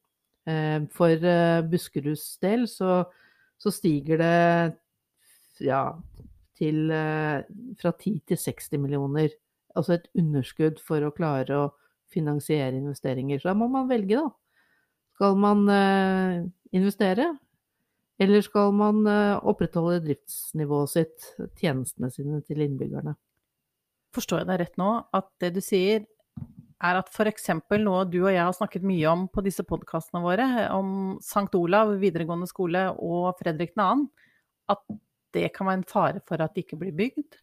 For 0.92 1.22
Buskeruds 1.70 2.26
del 2.44 2.66
så, 2.68 2.98
så 3.56 3.70
stiger 3.72 4.20
det 4.20 4.34
ja, 5.64 5.94
til 6.58 6.90
fra 7.80 7.90
10 7.92 8.20
til 8.30 8.38
60 8.38 8.78
millioner. 8.78 9.32
Altså 9.74 9.96
et 9.96 10.06
underskudd 10.14 10.78
for 10.82 11.02
å 11.02 11.12
klare 11.14 11.58
å 11.58 11.70
finansiere 12.14 12.76
investeringer. 12.78 13.40
Så 13.40 13.50
da 13.50 13.56
må 13.58 13.68
man 13.72 13.90
velge, 13.90 14.20
da. 14.20 14.30
Skal 15.14 15.36
man 15.38 15.66
uh, 15.70 16.42
investere, 16.74 17.28
eller 18.18 18.42
skal 18.42 18.72
man 18.74 19.04
uh, 19.06 19.38
opprettholde 19.46 20.02
driftsnivået 20.08 20.90
sitt, 20.90 21.28
tjenestene 21.60 22.10
sine 22.14 22.40
til 22.46 22.64
innbyggerne? 22.64 23.14
Forstår 24.14 24.42
jeg 24.42 24.50
deg 24.50 24.60
rett 24.62 24.76
nå, 24.80 24.90
at 25.14 25.30
det 25.42 25.54
du 25.54 25.62
sier 25.62 26.02
er 26.84 26.98
at 26.98 27.08
f.eks. 27.14 27.48
noe 27.80 28.02
du 28.10 28.18
og 28.24 28.32
jeg 28.32 28.42
har 28.42 28.54
snakket 28.54 28.84
mye 28.86 29.06
om 29.10 29.24
på 29.30 29.42
disse 29.46 29.62
podkastene 29.66 30.22
våre, 30.24 30.46
om 30.74 31.16
St. 31.22 31.48
Olav 31.56 31.94
videregående 32.02 32.50
skole 32.50 32.88
og 32.98 33.32
Fredrik 33.38 33.72
2., 33.78 33.88
at 34.74 34.82
det 35.34 35.48
kan 35.54 35.68
være 35.68 35.82
en 35.82 35.90
fare 35.90 36.22
for 36.28 36.42
at 36.42 36.54
det 36.54 36.64
ikke 36.64 36.80
blir 36.80 36.94
bygd? 36.96 37.40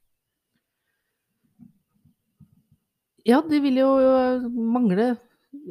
Ja, 3.27 3.41
de 3.45 3.60
vil 3.62 3.77
jo 3.77 3.89
øh, 4.01 4.48
mangle 4.51 5.15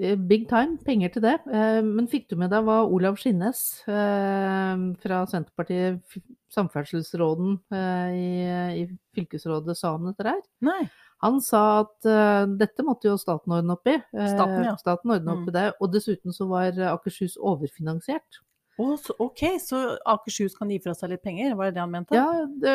øh, 0.02 0.18
big 0.28 0.48
time 0.48 0.78
penger 0.86 1.08
til 1.08 1.22
det. 1.22 1.38
Eh, 1.50 1.82
men 1.84 2.08
fikk 2.08 2.28
du 2.30 2.36
med 2.38 2.52
deg 2.52 2.62
hva 2.66 2.82
Olav 2.86 3.18
Skinnes 3.18 3.82
eh, 3.90 4.84
fra 5.02 5.24
Senterpartiet, 5.30 6.20
samferdselsråden 6.54 7.58
eh, 7.74 8.14
i, 8.14 8.82
i 8.82 8.84
fylkesrådet, 9.16 9.78
sa 9.78 9.96
om 9.96 10.10
dette 10.10 10.28
her? 10.28 10.42
Nei. 10.66 10.84
Han 11.20 11.36
sa 11.44 11.82
at 11.82 12.06
uh, 12.08 12.46
dette 12.56 12.80
måtte 12.80 13.10
jo 13.10 13.18
staten 13.20 13.52
ordne 13.52 13.74
opp 13.74 13.90
i. 13.92 13.98
Staten, 14.08 14.62
ja. 14.64 14.70
Staten 14.80 15.12
ordne 15.12 15.34
opp 15.34 15.42
mm. 15.42 15.50
i 15.50 15.52
det. 15.52 15.64
Og 15.76 15.90
dessuten 15.92 16.32
så 16.32 16.46
var 16.48 16.78
Akershus 16.94 17.34
overfinansiert. 17.36 18.38
Oh, 18.80 18.94
så, 18.96 19.12
ok, 19.20 19.42
så 19.60 19.80
Akershus 20.08 20.54
kan 20.56 20.70
gi 20.72 20.78
fra 20.80 20.94
seg 20.96 21.10
litt 21.12 21.22
penger, 21.26 21.52
var 21.58 21.68
det 21.68 21.74
det 21.76 21.82
han 21.84 21.92
mente? 21.92 22.16
Ja, 22.16 22.46
det 22.62 22.74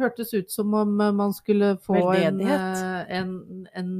hørtes 0.00 0.32
ut 0.34 0.50
som 0.50 0.74
om 0.74 0.96
man 0.98 1.34
skulle 1.36 1.76
få 1.84 1.94
en, 2.18 2.40
eh, 2.42 3.04
en, 3.20 3.34
en, 3.78 3.92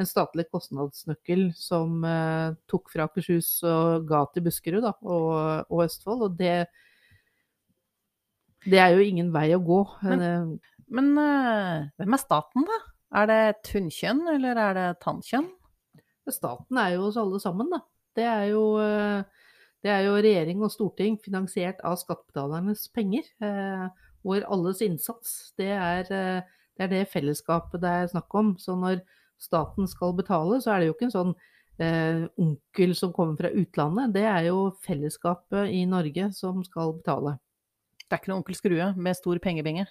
en 0.00 0.08
statlig 0.08 0.46
kostnadsnøkkel 0.54 1.50
som 1.58 2.00
uh, 2.06 2.54
tok 2.70 2.88
fra 2.94 3.04
Akershus 3.10 3.50
og 3.68 4.08
ga 4.08 4.22
til 4.32 4.46
Buskerud 4.48 4.82
da, 4.86 4.94
og, 5.02 5.68
og 5.68 5.84
Østfold. 5.84 6.24
Og 6.30 6.38
det, 6.40 6.54
det 8.64 8.80
er 8.80 8.94
jo 8.96 9.04
ingen 9.04 9.30
vei 9.34 9.50
å 9.56 9.60
gå. 9.64 9.82
Men- 10.08 10.24
Eh, 10.24 10.70
Men 10.94 11.06
uh, 11.18 11.86
hvem 11.98 12.12
er 12.14 12.20
staten, 12.20 12.64
da? 12.68 12.76
Er 13.20 13.26
det 13.30 13.36
et 13.48 13.70
hunnkjønn, 13.72 14.20
eller 14.34 14.58
er 14.60 14.74
det 14.76 14.88
tannkjønn? 15.00 15.46
Staten 16.30 16.78
er 16.78 16.92
jo 16.94 17.06
oss 17.08 17.16
alle 17.20 17.40
sammen, 17.40 17.70
da. 17.72 17.78
Det 18.14 18.24
er 18.28 18.44
jo, 18.52 18.60
eh, 18.78 19.24
det 19.84 19.92
er 19.92 20.06
jo 20.06 20.16
regjering 20.16 20.62
og 20.64 20.72
storting 20.72 21.18
finansiert 21.20 21.82
av 21.84 21.98
skattebetalernes 22.00 22.86
penger. 22.94 23.28
eh, 23.44 23.88
Hvor 24.24 24.44
alles 24.48 24.80
innsats, 24.80 25.52
det 25.60 25.68
er, 25.76 26.06
eh, 26.08 26.42
det 26.76 26.84
er 26.86 26.88
det 26.88 27.08
fellesskapet 27.12 27.82
det 27.82 27.90
er 27.90 28.06
snakk 28.08 28.32
om. 28.34 28.54
Så 28.56 28.72
når 28.80 29.02
staten 29.38 29.86
skal 29.86 30.14
betale, 30.16 30.62
så 30.62 30.72
er 30.72 30.80
det 30.80 30.86
jo 30.88 30.94
ikke 30.94 31.08
en 31.10 31.18
sånn 31.18 31.34
eh, 31.78 32.24
onkel 32.40 32.94
som 32.96 33.12
kommer 33.12 33.36
fra 33.36 33.50
utlandet. 33.52 34.14
Det 34.14 34.24
er 34.24 34.46
jo 34.48 34.70
fellesskapet 34.86 35.68
i 35.74 35.84
Norge 35.84 36.30
som 36.32 36.64
skal 36.64 36.94
betale. 36.96 37.38
Det 37.98 38.12
er 38.12 38.22
ikke 38.22 38.32
noen 38.32 38.42
onkel 38.42 38.56
Skrue 38.56 38.88
med 38.96 39.16
stor 39.18 39.38
pengebinge. 39.42 39.86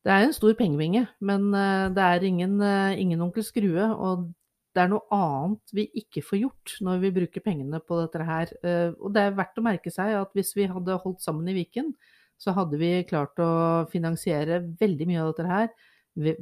Det 0.00 0.10
er 0.10 0.24
en 0.24 0.32
stor 0.32 0.54
pengebinge, 0.56 1.06
men 1.20 1.54
eh, 1.54 1.88
det 1.94 2.02
er 2.02 2.26
ingen, 2.26 2.60
eh, 2.64 2.98
ingen 2.98 3.20
onkel 3.22 3.44
Skrue. 3.44 3.86
Og 3.94 4.30
det 4.74 4.84
er 4.84 4.90
noe 4.92 5.02
annet 5.14 5.72
vi 5.74 5.84
ikke 5.98 6.22
får 6.22 6.38
gjort 6.44 6.74
når 6.86 7.00
vi 7.02 7.12
bruker 7.16 7.42
pengene 7.42 7.80
på 7.82 7.98
dette 7.98 8.26
her. 8.26 8.52
Eh, 8.62 8.90
Og 8.94 9.12
det 9.14 9.24
er 9.26 9.36
verdt 9.38 9.58
å 9.58 9.66
merke 9.66 9.90
seg 9.90 10.14
at 10.14 10.34
hvis 10.36 10.54
vi 10.56 10.68
hadde 10.70 10.98
holdt 11.02 11.24
sammen 11.24 11.48
i 11.50 11.56
Viken, 11.56 11.92
så 12.40 12.54
hadde 12.56 12.78
vi 12.80 12.92
klart 13.08 13.40
å 13.42 13.86
finansiere 13.92 14.62
veldig 14.80 15.08
mye 15.10 15.22
av 15.24 15.32
dette 15.32 15.48
her 15.50 15.72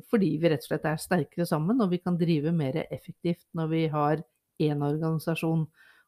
fordi 0.08 0.30
vi 0.40 0.48
rett 0.48 0.62
og 0.64 0.70
slett 0.70 0.86
er 0.88 0.96
sterkere 0.98 1.44
sammen, 1.46 1.76
og 1.84 1.90
vi 1.92 1.98
kan 2.00 2.16
drive 2.18 2.50
mer 2.56 2.78
effektivt 2.88 3.44
når 3.54 3.66
vi 3.68 3.82
har 3.92 4.22
én 4.64 4.80
organisasjon. 4.82 5.66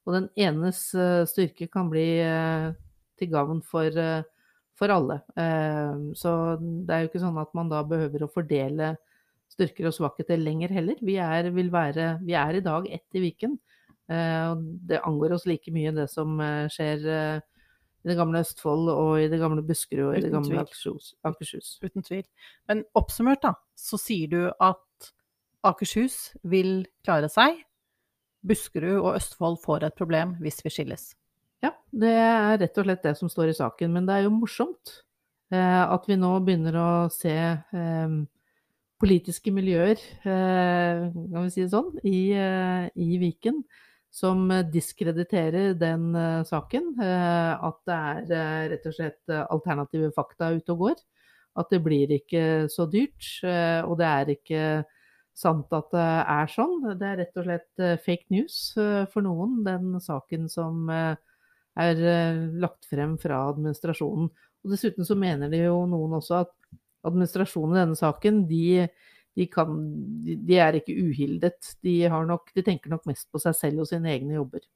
Og 0.09 0.15
den 0.17 0.31
enes 0.41 0.81
eh, 0.97 1.27
styrke 1.29 1.69
kan 1.71 1.91
bli 1.93 2.07
eh, 2.25 2.71
til 3.21 3.33
gavn 3.33 3.61
for 3.63 3.95
for 4.81 4.89
alle. 4.89 5.19
Så 6.17 6.31
det 6.57 6.95
er 6.95 7.03
jo 7.03 7.09
ikke 7.11 7.21
sånn 7.21 7.37
at 7.37 7.51
man 7.53 7.69
da 7.69 7.83
behøver 7.85 8.23
å 8.25 8.31
fordele 8.33 8.95
styrker 9.61 9.91
og 9.91 9.95
svakheter 9.95 10.41
lenger 10.41 10.73
heller. 10.73 10.97
Vi 11.05 11.21
er, 11.21 11.53
vil 11.53 11.69
være, 11.71 12.17
vi 12.25 12.33
er 12.41 12.57
i 12.57 12.65
dag 12.65 12.89
ett 12.89 13.21
i 13.21 13.23
Viken. 13.29 13.59
eh, 14.09 14.49
Og 14.51 14.65
det 14.89 15.03
angår 15.05 15.37
oss 15.37 15.47
like 15.47 15.71
mye 15.71 15.93
det 15.95 16.09
som 16.11 16.41
eh, 16.41 16.67
skjer 16.73 17.05
eh, 17.07 17.41
i 18.01 18.09
det 18.09 18.17
gamle 18.17 18.41
Østfold 18.41 18.89
og 18.89 19.21
i 19.21 19.29
det 19.29 19.39
gamle 19.39 19.61
Buskerud 19.63 20.07
og 20.09 20.17
i 20.17 20.23
det 20.25 20.33
gamle. 20.33 20.63
Akershus. 20.65 21.13
Akershus. 21.23 21.75
Uten 21.85 22.03
tvil. 22.03 22.25
Men 22.67 22.81
oppsummert, 22.97 23.43
da, 23.45 23.53
så 23.77 23.99
sier 24.01 24.31
du 24.33 24.39
at 24.57 25.11
Akershus 25.69 26.31
vil 26.49 26.87
klare 27.05 27.29
seg. 27.29 27.59
Buskerud 28.41 29.03
og 29.03 29.19
Østfold 29.19 29.59
får 29.61 29.85
et 29.91 29.99
problem 30.01 30.33
hvis 30.41 30.63
vi 30.65 30.73
skilles. 30.73 31.11
Ja, 31.61 31.75
det 31.93 32.15
er 32.17 32.57
rett 32.63 32.79
og 32.81 32.87
slett 32.89 33.05
det 33.05 33.13
som 33.19 33.29
står 33.29 33.53
i 33.53 33.59
saken. 33.59 33.93
Men 33.93 34.09
det 34.09 34.17
er 34.17 34.25
jo 34.25 34.33
morsomt 34.33 34.95
eh, 35.53 35.83
at 35.85 36.09
vi 36.09 36.17
nå 36.17 36.33
begynner 36.47 36.79
å 36.81 36.91
se 37.13 37.37
eh, 37.37 38.15
politiske 39.01 39.53
miljøer, 39.55 40.01
eh, 40.29 41.07
kan 41.13 41.47
vi 41.47 41.53
si 41.53 41.65
det 41.65 41.73
sånn, 41.73 41.95
i, 42.05 42.33
eh, 42.37 42.91
i 43.01 43.17
Viken 43.21 43.63
som 44.13 44.49
diskrediterer 44.73 45.75
den 45.79 46.15
eh, 46.19 46.43
saken. 46.45 46.95
At 47.01 47.81
det 47.87 48.37
er 48.37 48.71
rett 48.75 48.87
og 48.87 48.97
slett 48.97 49.35
alternative 49.47 50.13
fakta 50.17 50.53
ute 50.57 50.75
og 50.75 50.85
går. 50.85 51.03
At 51.61 51.71
det 51.71 51.83
blir 51.83 52.11
ikke 52.15 52.69
så 52.71 52.87
dyrt, 52.87 53.27
og 53.43 53.97
det 53.99 54.07
er 54.07 54.29
ikke 54.31 54.65
sant 55.35 55.73
at 55.75 55.89
det 55.91 56.11
er 56.31 56.53
sånn. 56.53 56.77
Det 56.99 57.07
er 57.09 57.19
rett 57.19 57.41
og 57.41 57.47
slett 57.49 58.03
fake 58.05 58.31
news 58.31 58.59
for 59.11 59.25
noen, 59.27 59.65
den 59.67 59.99
saken 60.03 60.47
som 60.49 60.87
er 60.91 62.05
lagt 62.55 62.87
frem 62.87 63.17
fra 63.19 63.49
administrasjonen. 63.51 64.31
Og 64.63 64.75
dessuten 64.75 65.07
så 65.07 65.19
mener 65.19 65.51
det 65.51 65.65
jo 65.65 65.83
noen 65.91 66.15
også 66.21 66.45
at 66.45 66.55
administrasjonen 67.07 67.77
i 67.77 67.81
denne 67.83 67.99
saken, 67.99 68.43
de, 68.51 68.89
de, 69.39 69.47
kan, 69.53 69.79
de, 70.25 70.37
de 70.49 70.59
er 70.61 70.81
ikke 70.81 70.97
uhildet. 71.01 71.73
De, 71.85 71.97
har 72.13 72.29
nok, 72.29 72.53
de 72.57 72.65
tenker 72.67 72.93
nok 72.93 73.09
mest 73.11 73.29
på 73.33 73.41
seg 73.43 73.57
selv 73.59 73.85
og 73.85 73.91
sine 73.91 74.13
egne 74.13 74.39
jobber. 74.39 74.67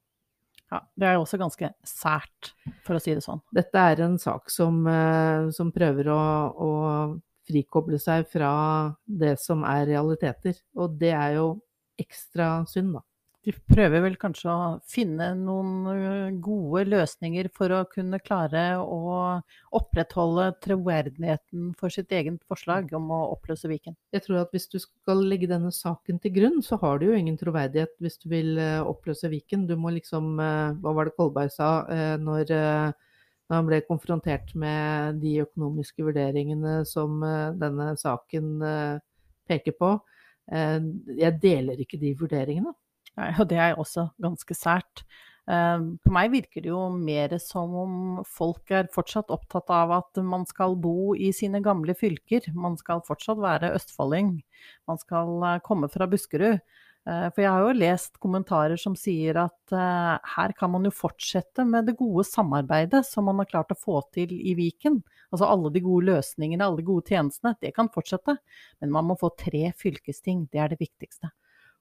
Ja, 0.73 0.81
det 0.99 1.07
er 1.07 1.17
jo 1.19 1.23
også 1.27 1.39
ganske 1.39 1.71
sært, 1.87 2.55
for 2.87 2.97
å 2.97 3.03
si 3.03 3.13
det 3.15 3.23
sånn. 3.25 3.43
Dette 3.55 3.83
er 3.93 4.01
en 4.07 4.17
sak 4.19 4.51
som, 4.51 4.81
eh, 4.91 5.51
som 5.55 5.71
prøver 5.75 6.09
å, 6.11 6.23
å 6.51 6.71
frikoble 7.49 8.01
seg 8.01 8.27
fra 8.31 8.53
det 9.05 9.37
som 9.43 9.65
er 9.69 9.87
realiteter. 9.93 10.57
Og 10.81 10.97
det 11.01 11.13
er 11.15 11.37
jo 11.39 11.49
ekstra 12.01 12.65
synd, 12.71 12.97
da. 12.97 13.05
De 13.45 13.53
prøver 13.69 14.01
vel 14.01 14.15
kanskje 14.17 14.49
å 14.49 14.69
finne 14.89 15.27
noen 15.37 16.39
gode 16.41 16.87
løsninger 16.89 17.51
for 17.53 17.75
å 17.77 17.83
kunne 17.93 18.17
klare 18.25 18.63
å 18.81 19.01
opprettholde 19.77 20.47
troverdigheten 20.65 21.75
for 21.77 21.93
sitt 21.93 22.13
eget 22.17 22.39
forslag 22.49 22.89
om 22.97 23.11
å 23.13 23.19
oppløse 23.35 23.69
Viken. 23.69 23.99
Jeg 24.17 24.25
tror 24.25 24.39
at 24.41 24.55
hvis 24.55 24.65
du 24.73 24.79
skal 24.81 25.21
legge 25.29 25.51
denne 25.51 25.69
saken 25.77 26.23
til 26.25 26.33
grunn, 26.39 26.63
så 26.65 26.79
har 26.81 27.03
du 27.03 27.11
jo 27.11 27.19
ingen 27.19 27.37
troverdighet 27.37 27.93
hvis 28.01 28.17
du 28.23 28.31
vil 28.33 28.57
eh, 28.57 28.81
oppløse 28.81 29.29
Viken. 29.29 29.67
Du 29.69 29.75
må 29.77 29.93
liksom 29.93 30.39
eh, 30.41 30.71
Hva 30.81 30.95
var 30.97 31.11
det 31.11 31.17
Kolberg 31.19 31.53
sa 31.53 31.69
eh, 31.93 32.15
når, 32.23 32.49
eh, 32.49 33.19
når 33.51 33.59
han 33.61 33.69
ble 33.69 33.81
konfrontert 33.91 34.55
med 34.57 35.21
de 35.21 35.35
økonomiske 35.45 36.07
vurderingene 36.07 36.79
som 36.89 37.21
eh, 37.29 37.51
denne 37.61 37.91
saken 38.01 38.49
eh, 38.71 39.05
peker 39.53 39.77
på? 39.77 39.93
Eh, 40.49 40.81
Jeg 41.21 41.39
deler 41.45 41.85
ikke 41.85 42.01
de 42.01 42.15
vurderingene. 42.25 42.73
Og 43.17 43.47
det 43.51 43.61
er 43.63 43.79
også 43.79 44.09
ganske 44.23 44.57
sært. 44.59 45.05
Eh, 45.45 45.81
På 46.05 46.13
meg 46.15 46.33
virker 46.33 46.65
det 46.65 46.71
jo 46.73 46.87
mer 46.97 47.37
som 47.43 47.75
om 47.77 47.97
folk 48.27 48.71
er 48.73 48.89
fortsatt 48.95 49.33
opptatt 49.35 49.71
av 49.73 49.93
at 50.01 50.23
man 50.25 50.47
skal 50.49 50.77
bo 50.81 51.13
i 51.15 51.31
sine 51.37 51.61
gamle 51.65 51.97
fylker. 51.99 52.49
Man 52.57 52.79
skal 52.81 53.05
fortsatt 53.07 53.43
være 53.43 53.75
østfolding. 53.77 54.39
Man 54.89 55.01
skal 55.03 55.37
eh, 55.45 55.61
komme 55.67 55.91
fra 55.93 56.09
Buskerud. 56.11 56.59
Eh, 57.05 57.27
For 57.37 57.45
jeg 57.45 57.53
har 57.53 57.67
jo 57.67 57.77
lest 57.77 58.17
kommentarer 58.23 58.81
som 58.81 58.97
sier 58.97 59.37
at 59.45 59.77
eh, 59.77 60.15
her 60.37 60.57
kan 60.57 60.73
man 60.73 60.89
jo 60.89 60.95
fortsette 60.95 61.67
med 61.69 61.91
det 61.91 61.99
gode 62.01 62.25
samarbeidet 62.25 63.05
som 63.07 63.29
man 63.29 63.43
har 63.43 63.51
klart 63.51 63.75
å 63.75 63.79
få 63.79 64.01
til 64.17 64.33
i 64.33 64.57
Viken. 64.57 65.03
Altså 65.29 65.51
alle 65.51 65.73
de 65.75 65.83
gode 65.85 66.09
løsningene, 66.09 66.65
alle 66.65 66.81
de 66.81 66.89
gode 66.89 67.11
tjenestene, 67.11 67.57
det 67.61 67.75
kan 67.77 67.93
fortsette. 67.93 68.39
Men 68.81 68.97
man 68.97 69.11
må 69.11 69.19
få 69.21 69.35
tre 69.37 69.73
fylkesting, 69.77 70.47
det 70.53 70.63
er 70.65 70.73
det 70.73 70.81
viktigste. 70.81 71.35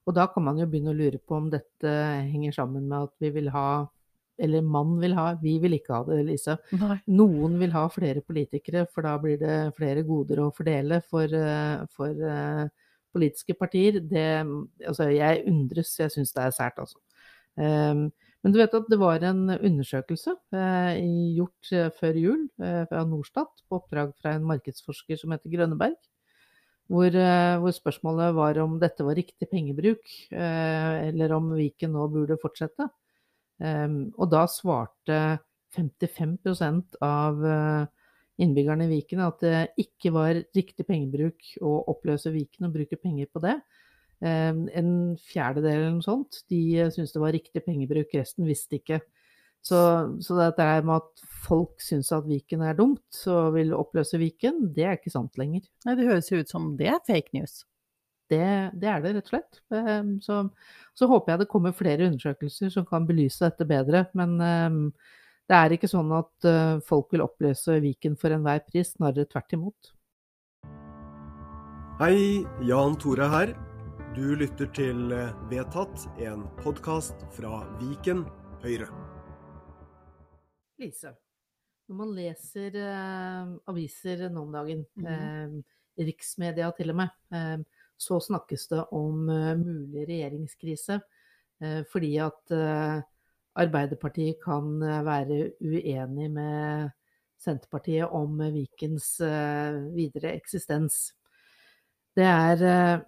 Og 0.04 0.16
da 0.16 0.26
kan 0.32 0.44
man 0.44 0.58
jo 0.60 0.68
begynne 0.68 0.92
å 0.92 0.96
lure 0.98 1.20
på 1.20 1.36
om 1.38 1.50
dette 1.52 1.90
henger 2.30 2.54
sammen 2.56 2.88
med 2.90 3.08
at 3.08 3.14
vi 3.22 3.30
vil 3.34 3.50
ha 3.54 3.86
Eller 4.36 4.64
mann 4.66 4.96
vil 4.98 5.12
ha, 5.14 5.28
vi 5.38 5.52
vil 5.62 5.76
ikke 5.76 5.94
ha 5.94 6.00
det, 6.08 6.16
Lise. 6.26 6.56
Nei. 6.74 6.96
Noen 7.06 7.52
vil 7.60 7.70
ha 7.70 7.84
flere 7.86 8.18
politikere, 8.18 8.80
for 8.90 9.06
da 9.06 9.12
blir 9.22 9.36
det 9.38 9.58
flere 9.76 10.02
goder 10.02 10.40
å 10.42 10.48
fordele 10.50 10.98
for, 11.06 11.30
eh, 11.30 11.84
for 11.94 12.10
uh, 12.18 12.64
politiske 13.14 13.54
partier. 13.54 14.00
Det, 14.02 14.26
altså, 14.88 15.06
jeg 15.14 15.44
undres, 15.46 15.94
jeg 16.00 16.10
syns 16.10 16.34
det 16.34 16.48
er 16.48 16.56
sært, 16.58 16.82
altså. 16.82 16.98
Um, 17.54 18.08
men 18.44 18.52
du 18.52 18.58
vet 18.60 18.74
at 18.76 18.90
det 18.92 18.98
var 19.00 19.22
en 19.24 19.46
undersøkelse 19.54 20.34
eh, 20.52 20.98
gjort 21.38 21.70
eh, 21.72 21.86
før 21.96 22.18
jul 22.20 22.42
eh, 22.60 22.82
fra 22.90 23.04
Norstat 23.08 23.62
på 23.64 23.78
oppdrag 23.78 24.10
fra 24.20 24.34
en 24.36 24.44
markedsforsker 24.50 25.16
som 25.16 25.32
heter 25.32 25.48
Grønneberg. 25.54 25.96
Hvor, 26.92 27.08
eh, 27.08 27.56
hvor 27.62 27.72
spørsmålet 27.72 28.34
var 28.36 28.58
om 28.60 28.76
dette 28.80 29.04
var 29.06 29.16
riktig 29.16 29.48
pengebruk, 29.48 30.04
eh, 30.30 31.08
eller 31.08 31.32
om 31.32 31.54
Viken 31.56 31.94
nå 31.96 32.04
burde 32.12 32.36
fortsette. 32.42 32.90
Ehm, 33.64 34.12
og 34.18 34.28
da 34.32 34.44
svarte 34.50 35.20
55 35.74 36.98
av 37.00 37.44
eh, 37.46 37.86
innbyggerne 38.44 38.84
i 38.84 38.90
Viken 38.90 39.22
at 39.24 39.40
det 39.40 39.62
ikke 39.80 40.12
var 40.14 40.34
riktig 40.56 40.86
pengebruk 40.86 41.54
å 41.62 41.78
oppløse 41.94 42.34
Viken 42.34 42.68
og 42.68 42.74
bruke 42.76 42.98
penger 43.00 43.30
på 43.32 43.42
det. 43.46 43.56
Ehm, 44.24 44.66
en 44.74 44.90
fjerdedel 45.24 45.72
eller 45.72 45.96
noe 45.96 46.04
sånt, 46.04 46.42
de 46.50 46.84
syntes 46.92 47.14
det 47.14 47.22
var 47.22 47.34
riktig 47.34 47.64
pengebruk, 47.64 48.12
resten 48.14 48.48
visste 48.48 48.80
ikke. 48.80 49.00
Så, 49.64 49.78
så 50.20 50.36
dette 50.36 50.64
med 50.84 50.98
at 51.00 51.22
folk 51.44 51.80
syns 51.80 52.10
at 52.12 52.26
Viken 52.28 52.64
er 52.64 52.76
dumt 52.76 53.20
og 53.32 53.54
vil 53.56 53.72
oppløse 53.76 54.20
Viken, 54.20 54.66
det 54.76 54.84
er 54.84 54.98
ikke 54.98 55.12
sant 55.14 55.38
lenger. 55.40 55.64
Nei, 55.86 55.96
det 55.96 56.08
høres 56.08 56.28
jo 56.28 56.40
ut 56.42 56.52
som 56.52 56.74
det 56.80 56.90
er 56.92 57.00
fake 57.06 57.32
news. 57.36 57.62
Det, 58.28 58.44
det 58.80 58.88
er 58.88 59.02
det, 59.04 59.14
rett 59.16 59.26
og 59.28 59.32
slett. 59.34 59.60
Ehm, 59.76 60.14
Så, 60.24 60.38
så 60.96 61.08
håper 61.08 61.34
jeg 61.34 61.44
det 61.44 61.50
kommer 61.52 61.76
flere 61.76 62.08
undersøkelser 62.08 62.72
som 62.72 62.86
kan 62.88 63.08
belyse 63.08 63.44
dette 63.44 63.66
bedre. 63.68 64.06
Men 64.16 64.36
ehm, 64.40 64.80
det 65.48 65.58
er 65.58 65.76
ikke 65.76 65.90
sånn 65.92 66.12
at 66.16 66.48
eh, 66.48 66.78
folk 66.84 67.12
vil 67.12 67.24
oppløse 67.24 67.80
Viken 67.84 68.16
for 68.20 68.32
enhver 68.32 68.64
pris, 68.68 68.94
snarere 68.96 69.28
tvert 69.28 69.56
imot. 69.56 69.92
Hei, 72.00 72.44
Jan 72.64 72.96
Tore 73.00 73.28
her. 73.32 73.56
Du 74.16 74.34
lytter 74.38 74.70
til 74.76 75.12
eh, 75.12 75.34
Vedtatt, 75.52 76.08
en 76.24 76.46
podkast 76.62 77.28
fra 77.36 77.60
Viken 77.82 78.24
Høyre. 78.64 78.88
Lise, 80.84 81.14
når 81.88 81.96
man 81.98 82.12
leser 82.16 82.76
eh, 82.80 83.54
aviser 83.72 84.28
nå 84.30 84.42
om 84.46 84.52
dagen, 84.52 84.84
Mhm. 84.96 85.06
eh, 85.06 86.04
riksmedia 86.04 86.70
til 86.76 86.90
og 86.90 86.96
med, 86.96 87.10
eh, 87.32 87.58
så 87.96 88.18
snakkes 88.20 88.68
det 88.68 88.84
om 88.92 89.28
eh, 89.30 89.54
mulig 89.56 90.06
regjeringskrise. 90.08 91.00
eh, 91.62 91.82
fordi 91.92 92.16
at 92.18 92.50
eh, 92.50 93.02
Arbeiderpartiet 93.56 94.40
kan 94.42 94.80
være 94.80 95.52
uenig 95.62 96.30
med 96.34 96.90
Senterpartiet 97.38 98.10
om 98.10 98.38
Vikens 98.50 99.20
videre 99.94 100.32
eksistens. 100.34 101.12
Det 102.16 102.24
er 102.26 103.04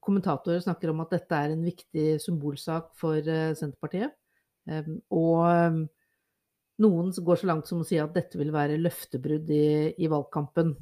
Kommentatorer 0.00 0.60
snakker 0.64 0.90
om 0.90 1.00
at 1.04 1.10
dette 1.10 1.32
er 1.36 1.52
en 1.52 1.62
viktig 1.64 2.20
symbolsak 2.24 2.90
for 2.96 3.20
Senterpartiet. 3.20 4.12
Eh, 4.68 4.88
og 5.10 5.88
noen 6.82 7.12
går 7.14 7.38
så 7.38 7.46
langt 7.46 7.68
som 7.70 7.82
å 7.82 7.86
si 7.86 7.98
at 8.02 8.14
dette 8.16 8.38
vil 8.40 8.50
være 8.54 8.80
løftebrudd 8.80 9.50
i, 9.54 9.68
i 9.94 10.10
valgkampen. 10.10 10.74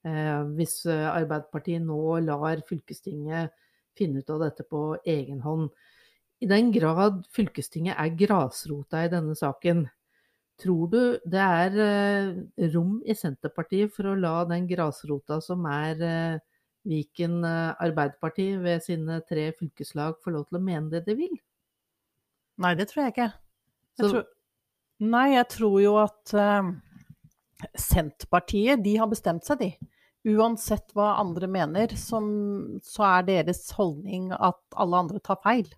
Eh, 0.00 0.42
hvis 0.56 0.80
eh, 0.88 1.06
Arbeiderpartiet 1.06 1.84
nå 1.84 2.18
lar 2.24 2.62
fylkestinget 2.66 3.52
finne 3.98 4.22
ut 4.22 4.30
av 4.32 4.44
dette 4.46 4.64
på 4.64 4.96
egen 5.04 5.42
hånd. 5.44 5.68
I 6.40 6.48
den 6.48 6.70
grad 6.72 7.20
fylkestinget 7.36 7.98
er 8.00 8.14
grasrota 8.16 9.04
i 9.04 9.10
denne 9.12 9.36
saken, 9.36 9.84
tror 10.60 10.88
du 10.92 11.02
det 11.28 11.42
er 11.44 11.76
eh, 11.84 12.70
rom 12.72 12.98
i 13.04 13.16
Senterpartiet 13.16 13.92
for 13.92 14.10
å 14.10 14.16
la 14.18 14.40
den 14.48 14.66
grasrota 14.70 15.40
som 15.44 15.68
er 15.68 16.06
eh, 16.06 16.40
Viken 16.88 17.44
Arbeiderparti 17.44 18.54
ved 18.56 18.80
sine 18.80 19.18
tre 19.28 19.50
fylkeslag 19.52 20.14
få 20.24 20.32
lov 20.32 20.46
til 20.48 20.56
å 20.56 20.64
mene 20.64 20.88
det 20.88 21.02
de 21.04 21.16
vil? 21.18 21.34
Nei, 22.64 22.72
det 22.78 22.86
tror 22.88 23.02
jeg 23.02 23.12
ikke. 23.12 23.26
Jeg 24.00 24.06
tror, 24.14 24.24
nei, 25.00 25.32
jeg 25.34 25.48
tror 25.56 25.76
jo 25.82 25.96
at 26.00 26.34
uh, 26.36 26.70
Senterpartiet, 27.74 28.82
de 28.84 28.96
har 29.00 29.10
bestemt 29.10 29.46
seg, 29.46 29.64
de. 29.64 29.90
Uansett 30.30 30.92
hva 30.96 31.14
andre 31.20 31.48
mener, 31.48 31.94
som, 31.96 32.26
så 32.84 33.06
er 33.08 33.28
deres 33.28 33.64
holdning 33.76 34.30
at 34.36 34.60
alle 34.76 35.04
andre 35.04 35.22
tar 35.24 35.40
feil. 35.44 35.70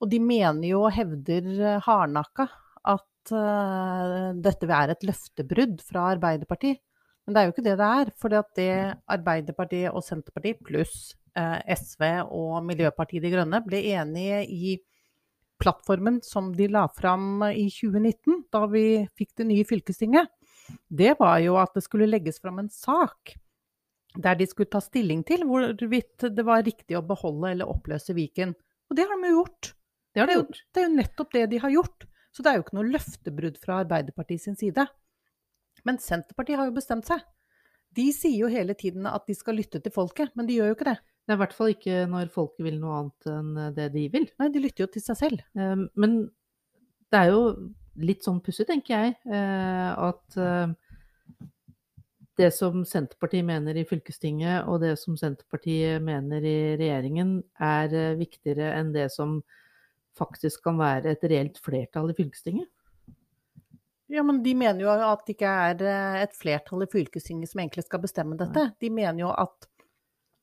Og 0.00 0.10
de 0.12 0.20
mener 0.22 0.68
jo 0.68 0.84
og 0.86 0.94
hevder 0.96 1.80
hardnakka 1.84 2.48
at 2.92 3.32
uh, 3.36 4.30
dette 4.36 4.68
være 4.68 4.96
et 4.96 5.08
løftebrudd 5.08 5.80
fra 5.84 6.10
Arbeiderpartiet. 6.14 6.80
Men 7.24 7.36
det 7.36 7.40
er 7.40 7.48
jo 7.48 7.54
ikke 7.54 7.66
det 7.68 7.78
det 7.78 7.88
er. 8.00 8.12
For 8.18 8.32
det 8.32 8.68
Arbeiderpartiet 9.14 9.92
og 9.92 10.04
Senterpartiet 10.04 10.62
pluss 10.66 11.12
eh, 11.38 11.76
SV 11.76 12.02
og 12.26 12.64
Miljøpartiet 12.66 13.22
De 13.24 13.32
Grønne 13.32 13.60
ble 13.62 13.82
enige 13.94 14.40
i 14.50 14.76
plattformen 15.60 16.18
som 16.24 16.50
de 16.56 16.66
la 16.72 16.86
fram 16.88 17.42
i 17.50 17.68
2019, 17.70 18.44
da 18.52 18.64
vi 18.72 18.84
fikk 19.18 19.36
det 19.40 19.46
nye 19.50 19.66
fylkestinget, 19.68 20.30
det 20.88 21.16
var 21.18 21.38
jo 21.44 21.56
at 21.60 21.74
det 21.76 21.84
skulle 21.84 22.08
legges 22.10 22.40
fram 22.42 22.60
en 22.62 22.70
sak 22.72 23.34
der 24.18 24.38
de 24.38 24.46
skulle 24.50 24.70
ta 24.70 24.80
stilling 24.82 25.22
til 25.26 25.44
hvorvidt 25.46 26.26
det 26.34 26.44
var 26.46 26.64
riktig 26.66 26.96
å 26.98 27.04
beholde 27.06 27.52
eller 27.52 27.70
oppløse 27.70 28.14
Viken. 28.16 28.54
Og 28.90 28.98
det 28.98 29.06
har 29.06 29.20
de 29.20 29.30
jo 29.30 29.42
gjort. 29.42 29.74
Det 30.10 30.22
har 30.22 30.30
de 30.30 30.38
jo, 30.38 30.42
gjort. 30.42 30.62
det 30.74 30.80
er 30.80 30.88
jo 30.88 30.94
nettopp 30.96 31.36
det 31.36 31.44
de 31.52 31.60
har 31.62 31.74
gjort. 31.76 32.06
Så 32.34 32.42
det 32.42 32.50
er 32.50 32.58
jo 32.58 32.64
ikke 32.64 32.78
noe 32.78 32.90
løftebrudd 32.90 33.60
fra 33.62 33.82
Arbeiderpartiet 33.84 34.42
sin 34.42 34.58
side. 34.58 34.86
Men 35.86 36.00
Senterpartiet 36.02 36.58
har 36.58 36.70
jo 36.70 36.74
bestemt 36.74 37.06
seg. 37.06 37.22
De 37.94 38.06
sier 38.14 38.44
jo 38.44 38.50
hele 38.50 38.74
tiden 38.78 39.06
at 39.10 39.26
de 39.26 39.34
skal 39.34 39.58
lytte 39.58 39.80
til 39.82 39.94
folket, 39.94 40.30
men 40.38 40.46
de 40.46 40.58
gjør 40.58 40.72
jo 40.72 40.76
ikke 40.76 40.90
det. 40.92 40.98
Det 41.30 41.36
er 41.36 41.38
i 41.38 41.42
hvert 41.44 41.52
fall 41.54 41.68
ikke 41.70 41.98
når 42.10 42.30
folket 42.34 42.64
vil 42.66 42.80
noe 42.82 42.94
annet 42.98 43.26
enn 43.30 43.50
eh, 43.54 43.74
det 43.76 43.84
de 43.94 44.00
vil. 44.10 44.24
Nei, 44.42 44.48
de 44.50 44.62
lytter 44.64 44.82
jo 44.82 44.88
til 44.90 45.04
seg 45.04 45.18
selv. 45.20 45.44
Eh, 45.54 45.84
Men 46.02 46.16
det 47.06 47.20
er 47.20 47.30
jo 47.30 47.44
litt 48.02 48.26
sånn 48.26 48.40
pussig, 48.42 48.66
tenker 48.66 48.96
jeg, 48.96 49.14
eh, 49.30 49.92
at 49.94 50.40
eh, 50.42 50.74
det 52.42 52.50
som 52.56 52.82
Senterpartiet 52.82 53.46
mener 53.46 53.78
i 53.78 53.86
fylkestinget, 53.86 54.66
og 54.66 54.82
det 54.82 54.96
som 54.98 55.14
Senterpartiet 55.22 56.02
mener 56.02 56.42
i 56.42 56.58
regjeringen, 56.80 57.36
er 57.62 57.94
viktigere 58.18 58.74
enn 58.80 58.90
det 58.96 59.06
som 59.14 59.38
faktisk 60.18 60.66
kan 60.66 60.82
være 60.82 61.14
et 61.14 61.30
reelt 61.30 61.62
flertall 61.62 62.10
i 62.10 62.18
fylkestinget. 62.18 62.66
Ja, 64.10 64.26
men 64.26 64.42
de 64.42 64.58
mener 64.58 64.82
jo 64.82 64.90
at 64.90 65.22
det 65.28 65.38
ikke 65.38 65.58
er 65.70 65.90
et 66.24 66.34
flertall 66.34 66.82
i 66.82 66.90
fylkestinget 66.90 67.52
som 67.52 67.62
egentlig 67.62 67.86
skal 67.86 68.02
bestemme 68.02 68.34
dette. 68.40 68.72
De 68.82 68.90
mener 68.90 69.28
jo 69.28 69.30
at 69.30 69.69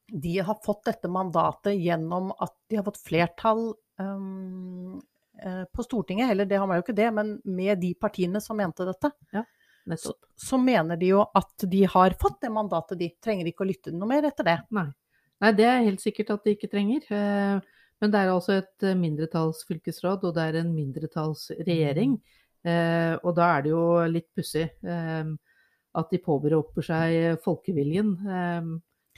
de 0.08 0.38
har 0.40 0.58
fått 0.64 0.86
dette 0.88 1.10
mandatet 1.12 1.76
gjennom 1.76 2.32
at 2.40 2.54
de 2.70 2.80
har 2.80 2.86
fått 2.88 3.02
flertall 3.04 3.74
eh, 4.00 5.64
på 5.74 5.84
Stortinget. 5.84 6.32
Eller 6.32 6.46
det 6.48 6.58
har 6.62 6.68
man 6.68 6.80
jo 6.80 6.86
ikke 6.86 6.96
det, 6.98 7.10
men 7.14 7.42
med 7.44 7.80
de 7.84 7.94
partiene 8.00 8.42
som 8.42 8.58
mente 8.58 8.88
dette. 8.88 9.12
Så, 10.00 10.14
så 10.36 10.58
mener 10.60 10.98
de 11.00 11.14
jo 11.14 11.22
at 11.36 11.64
de 11.72 11.86
har 11.88 12.16
fått 12.20 12.42
det 12.44 12.50
mandatet, 12.52 13.00
de. 13.00 13.08
Trenger 13.24 13.48
ikke 13.48 13.64
å 13.64 13.68
lytte 13.70 13.94
noe 13.96 14.10
mer 14.10 14.26
etter 14.28 14.44
det. 14.48 14.58
Nei. 14.76 14.90
Nei, 15.44 15.52
det 15.54 15.68
er 15.70 15.86
helt 15.86 16.02
sikkert 16.02 16.32
at 16.34 16.48
de 16.48 16.56
ikke 16.58 16.72
trenger. 16.72 17.04
Eh, 17.14 17.60
Men 18.02 18.12
det 18.14 18.20
er 18.20 18.30
altså 18.30 18.58
et 18.60 18.84
eh, 18.86 18.98
mindretallsfylkesråd, 18.98 20.26
og 20.28 20.34
det 20.36 20.44
er 20.44 20.60
en 20.60 20.74
mindretallsregjering. 20.76 22.18
Eh, 22.68 23.14
Og 23.24 23.32
da 23.38 23.52
er 23.56 23.64
det 23.64 23.72
jo 23.72 23.86
litt 24.12 24.28
pussig 24.36 24.68
at 25.98 26.12
de 26.12 26.20
påberoper 26.22 26.86
seg 26.86 27.40
folkeviljen. 27.42 28.12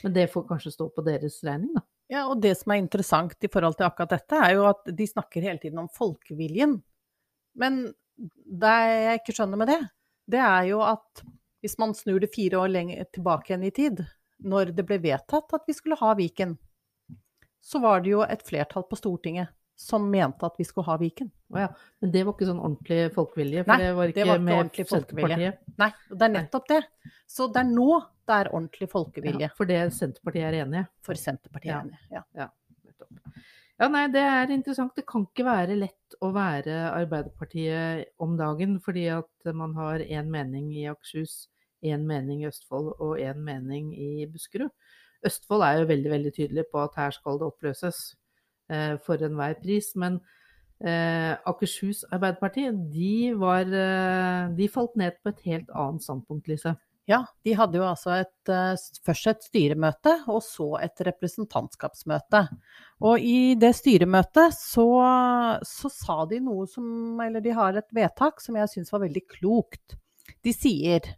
Men 0.04 0.14
det 0.16 0.30
får 0.32 0.46
kanskje 0.48 0.72
stå 0.74 0.88
på 0.94 1.04
deres 1.06 1.40
regning, 1.46 1.74
da. 1.76 1.84
Ja, 2.10 2.24
og 2.26 2.40
det 2.42 2.56
som 2.58 2.72
er 2.74 2.80
interessant 2.80 3.46
i 3.46 3.50
forhold 3.52 3.76
til 3.78 3.86
akkurat 3.86 4.16
dette, 4.16 4.38
er 4.38 4.56
jo 4.56 4.64
at 4.66 4.88
de 4.98 5.06
snakker 5.06 5.44
hele 5.46 5.60
tiden 5.62 5.78
om 5.78 5.90
folkeviljen. 5.94 6.80
Men 7.60 7.84
det 8.18 8.72
jeg 8.90 9.20
ikke 9.20 9.34
skjønner 9.36 9.60
med 9.60 9.70
det, 9.70 9.78
det 10.34 10.40
er 10.42 10.64
jo 10.72 10.80
at 10.82 11.22
hvis 11.62 11.76
man 11.78 11.94
snur 11.94 12.18
det 12.22 12.32
fire 12.34 12.64
år 12.64 12.74
tilbake 13.12 13.52
igjen 13.52 13.68
i 13.68 13.70
tid, 13.76 14.02
når 14.40 14.72
det 14.74 14.86
ble 14.88 14.98
vedtatt 15.02 15.54
at 15.54 15.68
vi 15.68 15.76
skulle 15.76 15.98
ha 16.00 16.14
Viken, 16.18 16.56
så 17.60 17.78
var 17.78 18.00
det 18.02 18.14
jo 18.14 18.24
et 18.24 18.42
flertall 18.42 18.86
på 18.88 18.98
Stortinget 18.98 19.52
som 19.80 20.04
mente 20.12 20.44
at 20.46 20.58
vi 20.60 20.66
skulle 20.68 20.86
ha 20.90 20.96
Viken. 21.00 21.30
Oh, 21.50 21.58
ja. 21.62 21.68
Men 22.02 22.12
det 22.12 22.22
var 22.26 22.36
ikke 22.36 22.48
sånn 22.50 22.60
ordentlig 22.60 23.00
folkevilje, 23.14 23.64
for 23.64 23.72
Nei, 23.72 23.80
det 23.80 23.96
var 23.96 24.06
det 24.06 24.14
ikke, 24.14 24.26
var 24.28 24.40
ikke 24.40 24.56
ordentlig 24.58 24.86
folkevilje. 24.90 25.52
Nei, 25.80 25.90
og 26.10 26.20
det 26.20 26.26
er 26.26 26.34
nettopp 26.36 26.70
det. 26.70 26.80
Så 27.30 27.48
det 27.50 27.62
er 27.62 27.70
nå 27.70 27.90
det 28.30 28.36
er 28.36 28.52
ordentlig 28.52 28.86
folkevilje 28.92 29.48
Ja, 29.48 29.52
for 29.56 29.66
det 29.66 29.80
Senterpartiet 29.96 30.46
er 30.46 30.58
enige. 30.62 30.86
for 31.06 31.18
Senterpartiet. 31.18 31.72
Ja. 31.72 31.80
enig. 31.80 32.02
Ja. 32.12 32.24
ja. 32.36 32.50
Ja, 33.80 33.88
nei, 33.88 34.04
det 34.12 34.20
er 34.20 34.50
interessant. 34.52 34.92
Det 34.92 35.06
kan 35.08 35.24
ikke 35.24 35.46
være 35.46 35.78
lett 35.78 36.16
å 36.20 36.28
være 36.36 36.90
Arbeiderpartiet 36.92 38.10
om 38.20 38.36
dagen, 38.36 38.76
fordi 38.84 39.06
at 39.14 39.52
man 39.56 39.72
har 39.78 40.04
én 40.04 40.28
mening 40.28 40.68
i 40.76 40.84
Akershus, 40.90 41.46
én 41.80 42.04
mening 42.04 42.44
i 42.44 42.50
Østfold 42.50 42.92
og 42.98 43.16
én 43.16 43.40
mening 43.40 43.94
i 43.96 44.26
Buskerud. 44.28 44.68
Østfold 45.24 45.64
er 45.64 45.80
jo 45.80 45.88
veldig, 45.88 46.12
veldig 46.12 46.32
tydelig 46.36 46.66
på 46.68 46.84
at 46.84 47.00
her 47.00 47.16
skal 47.16 47.40
det 47.40 47.48
oppløses 47.48 48.02
for 49.04 49.22
enhver 49.26 49.56
pris. 49.62 49.90
Men 49.98 50.20
eh, 50.84 51.32
Akershus 51.48 52.04
Arbeiderparti, 52.10 52.68
de, 52.92 53.32
var, 53.38 53.66
eh, 53.66 54.52
de 54.56 54.68
falt 54.72 54.96
ned 55.00 55.18
på 55.22 55.32
et 55.32 55.42
helt 55.50 55.74
annet 55.74 56.06
standpunkt, 56.06 56.48
Lise. 56.50 56.76
Ja, 57.10 57.24
de 57.42 57.56
hadde 57.58 57.80
jo 57.80 57.86
altså 57.88 58.12
et, 58.20 58.50
eh, 58.52 58.74
først 59.06 59.30
et 59.32 59.46
styremøte, 59.48 60.12
og 60.30 60.42
så 60.46 60.68
et 60.84 61.00
representantskapsmøte. 61.08 62.44
Og 63.02 63.24
i 63.24 63.56
det 63.58 63.72
styremøtet 63.74 64.54
så, 64.54 64.86
så 65.66 65.90
sa 65.90 66.20
de 66.30 66.38
noe 66.44 66.68
som 66.70 67.18
Eller 67.24 67.42
de 67.42 67.56
har 67.56 67.76
et 67.76 67.88
vedtak 67.96 68.40
som 68.40 68.56
jeg 68.60 68.70
syns 68.70 68.92
var 68.92 69.02
veldig 69.06 69.24
klokt. 69.32 69.96
De 70.44 70.52
sier 70.54 71.16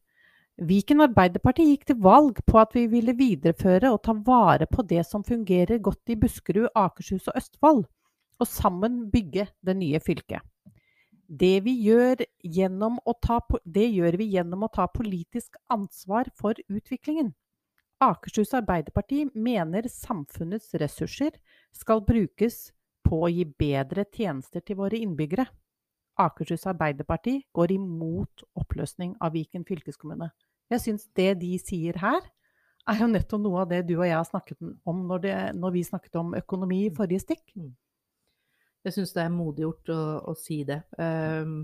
Viken 0.60 1.00
Arbeiderparti 1.00 1.64
gikk 1.64 1.86
til 1.88 1.96
valg 2.04 2.42
på 2.44 2.58
at 2.60 2.74
vi 2.76 2.84
ville 2.92 3.14
videreføre 3.16 3.88
og 3.94 4.02
ta 4.04 4.12
vare 4.12 4.66
på 4.68 4.84
det 4.84 5.00
som 5.08 5.24
fungerer 5.24 5.80
godt 5.80 6.12
i 6.12 6.16
Buskerud, 6.20 6.68
Akershus 6.76 7.30
og 7.32 7.38
Østfold, 7.40 7.84
og 8.38 8.46
sammen 8.48 9.06
bygge 9.10 9.46
det 9.64 9.76
nye 9.78 10.00
fylket. 10.00 10.44
Det, 11.32 11.62
gjør 11.64 12.20
ta, 13.24 13.38
det 13.64 13.86
gjør 13.94 14.18
vi 14.20 14.28
gjennom 14.34 14.66
å 14.66 14.72
ta 14.74 14.84
politisk 14.92 15.56
ansvar 15.72 16.28
for 16.36 16.58
utviklingen. 16.68 17.32
Akershus 18.02 18.52
Arbeiderparti 18.58 19.24
mener 19.32 19.88
samfunnets 19.88 20.74
ressurser 20.74 21.38
skal 21.72 22.04
brukes 22.04 22.72
på 23.06 23.22
å 23.24 23.32
gi 23.32 23.46
bedre 23.46 24.04
tjenester 24.04 24.60
til 24.60 24.82
våre 24.82 25.00
innbyggere. 25.00 25.46
Akershus 26.20 26.66
Arbeiderparti 26.68 27.38
går 27.56 27.72
imot 27.76 28.44
oppløsning 28.58 29.14
av 29.22 29.32
Viken 29.36 29.64
fylkeskommune. 29.68 30.30
Jeg 30.72 30.84
syns 30.84 31.06
det 31.16 31.34
de 31.40 31.52
sier 31.60 31.98
her, 32.00 32.20
er 32.88 32.98
jo 32.98 33.08
nettopp 33.10 33.42
noe 33.44 33.62
av 33.62 33.70
det 33.70 33.84
du 33.86 33.94
og 33.94 34.06
jeg 34.06 34.16
har 34.16 34.26
snakket 34.26 34.58
om 34.88 35.04
når, 35.06 35.22
det, 35.22 35.36
når 35.54 35.74
vi 35.76 35.84
snakket 35.86 36.18
om 36.18 36.34
økonomi 36.34 36.86
i 36.86 36.94
forrige 36.94 37.22
stikk. 37.22 37.54
Jeg 38.82 38.96
syns 38.96 39.14
det 39.14 39.22
er 39.22 39.30
modiggjort 39.34 39.92
å, 39.94 40.02
å 40.32 40.34
si 40.38 40.62
det. 40.66 40.80
Um, 40.98 41.62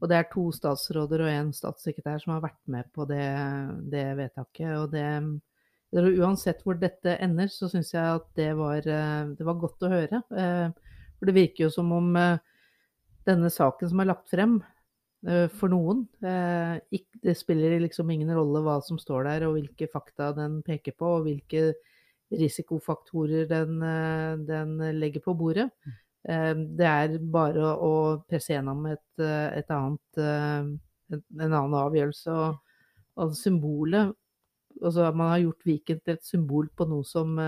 og 0.00 0.10
det 0.10 0.16
er 0.18 0.30
to 0.32 0.46
statsråder 0.52 1.24
og 1.24 1.32
en 1.32 1.52
statssekretær 1.56 2.20
som 2.20 2.34
har 2.34 2.42
vært 2.44 2.62
med 2.72 2.88
på 2.96 3.06
det, 3.08 3.28
det 3.92 4.06
vedtaket. 4.18 4.72
Og 4.76 4.90
det, 4.92 5.06
det 5.92 6.04
Uansett 6.20 6.60
hvor 6.64 6.76
dette 6.80 7.16
ender, 7.24 7.48
så 7.52 7.70
syns 7.72 7.94
jeg 7.94 8.18
at 8.18 8.26
det 8.36 8.50
var, 8.58 8.84
eh, 8.84 9.30
det 9.38 9.46
var 9.46 9.60
godt 9.60 9.86
å 9.86 9.92
høre. 9.92 10.20
Eh, 10.36 10.68
for 11.16 11.28
det 11.28 11.36
virker 11.36 11.66
jo 11.66 11.70
som 11.72 11.92
om 11.96 12.10
eh, 12.20 12.36
denne 13.26 13.50
saken 13.52 13.90
som 13.90 14.00
er 14.02 14.08
lagt 14.10 14.30
frem, 14.30 14.56
eh, 15.26 15.46
for 15.52 15.72
noen 15.72 16.06
eh, 16.22 16.78
Det 17.22 17.34
spiller 17.36 17.78
liksom 17.82 18.10
ingen 18.10 18.32
rolle 18.36 18.62
hva 18.64 18.78
som 18.84 18.98
står 19.00 19.28
der, 19.28 19.46
og 19.48 19.56
hvilke 19.58 19.88
fakta 19.92 20.32
den 20.36 20.60
peker 20.66 20.96
på, 20.96 21.18
og 21.18 21.26
hvilke 21.26 21.74
risikofaktorer 22.32 23.46
den, 23.50 23.80
eh, 23.82 24.36
den 24.48 24.76
legger 25.00 25.22
på 25.24 25.36
bordet. 25.38 25.70
Eh, 26.28 26.54
Det 26.54 26.86
er 26.86 27.18
bare 27.18 27.74
å 27.76 27.92
presse 28.28 28.54
gjennom 28.54 28.86
et, 28.90 29.04
et 29.18 29.70
annet, 29.70 30.18
en 30.18 30.80
en 31.38 31.52
annen 31.52 31.74
avgjørelse. 31.78 32.30
Og, 32.32 32.56
og 33.16 33.36
symbolet 33.38 34.14
Altså 34.84 35.06
man 35.16 35.30
har 35.30 35.38
gjort 35.40 35.64
Viken 35.64 36.00
til 36.04 36.12
et 36.18 36.26
symbol 36.26 36.66
på 36.76 36.84
noe 36.84 37.06
som 37.08 37.38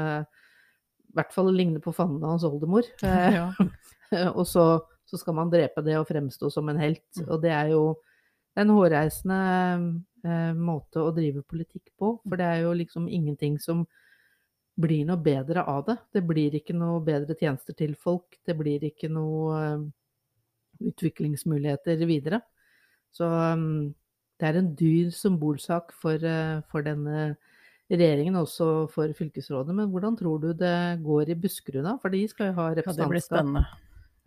i 1.08 1.16
hvert 1.16 1.34
fall 1.34 1.50
ligner 1.52 1.82
på 1.84 1.92
fanden 1.92 2.24
hans 2.24 2.46
oldemor. 2.46 2.86
Ja. 3.02 3.50
og 4.38 4.46
så, 4.48 4.80
så 5.08 5.18
skal 5.20 5.36
man 5.38 5.50
drepe 5.52 5.82
det 5.84 5.96
og 5.98 6.08
fremstå 6.08 6.50
som 6.52 6.68
en 6.68 6.80
helt. 6.80 7.06
Mm. 7.16 7.28
Og 7.28 7.40
det 7.42 7.52
er 7.54 7.72
jo 7.72 7.82
en 8.58 8.72
hårreisende 8.74 9.38
eh, 10.26 10.52
måte 10.58 11.02
å 11.02 11.14
drive 11.16 11.44
politikk 11.48 11.94
på. 11.96 12.12
For 12.24 12.40
det 12.40 12.48
er 12.48 12.62
jo 12.66 12.74
liksom 12.76 13.08
ingenting 13.08 13.56
som 13.62 13.86
blir 14.78 15.06
noe 15.08 15.18
bedre 15.22 15.64
av 15.66 15.86
det. 15.88 15.96
Det 16.14 16.22
blir 16.26 16.54
ikke 16.58 16.76
noe 16.76 17.00
bedre 17.04 17.36
tjenester 17.38 17.76
til 17.78 17.96
folk. 17.98 18.38
Det 18.46 18.56
blir 18.58 18.84
ikke 18.90 19.10
noe 19.10 19.62
eh, 19.62 19.86
utviklingsmuligheter 20.92 22.04
videre. 22.06 22.42
Så 23.14 23.26
um, 23.26 23.94
det 24.38 24.46
er 24.46 24.60
en 24.60 24.72
dyr 24.78 25.08
symbolsak 25.14 25.94
for, 25.96 26.20
uh, 26.22 26.60
for 26.70 26.84
denne 26.86 27.32
regjeringen, 27.88 28.36
også 28.36 28.86
for 28.92 29.10
fylkesrådet. 29.16 29.74
Men 29.74 29.88
hvordan 29.90 30.16
tror 30.18 30.38
du 30.42 30.52
det 30.52 31.00
går 31.02 31.32
i 31.32 31.38
Buskerud 31.40 31.82
da? 31.86 31.96
For 32.02 32.14
de 32.14 32.26
skal 32.30 32.52
jo 32.52 32.58
ha 32.60 32.68
Ja, 32.76 32.84
det 32.84 33.08
blir 33.10 33.24
spennende. 33.24 33.64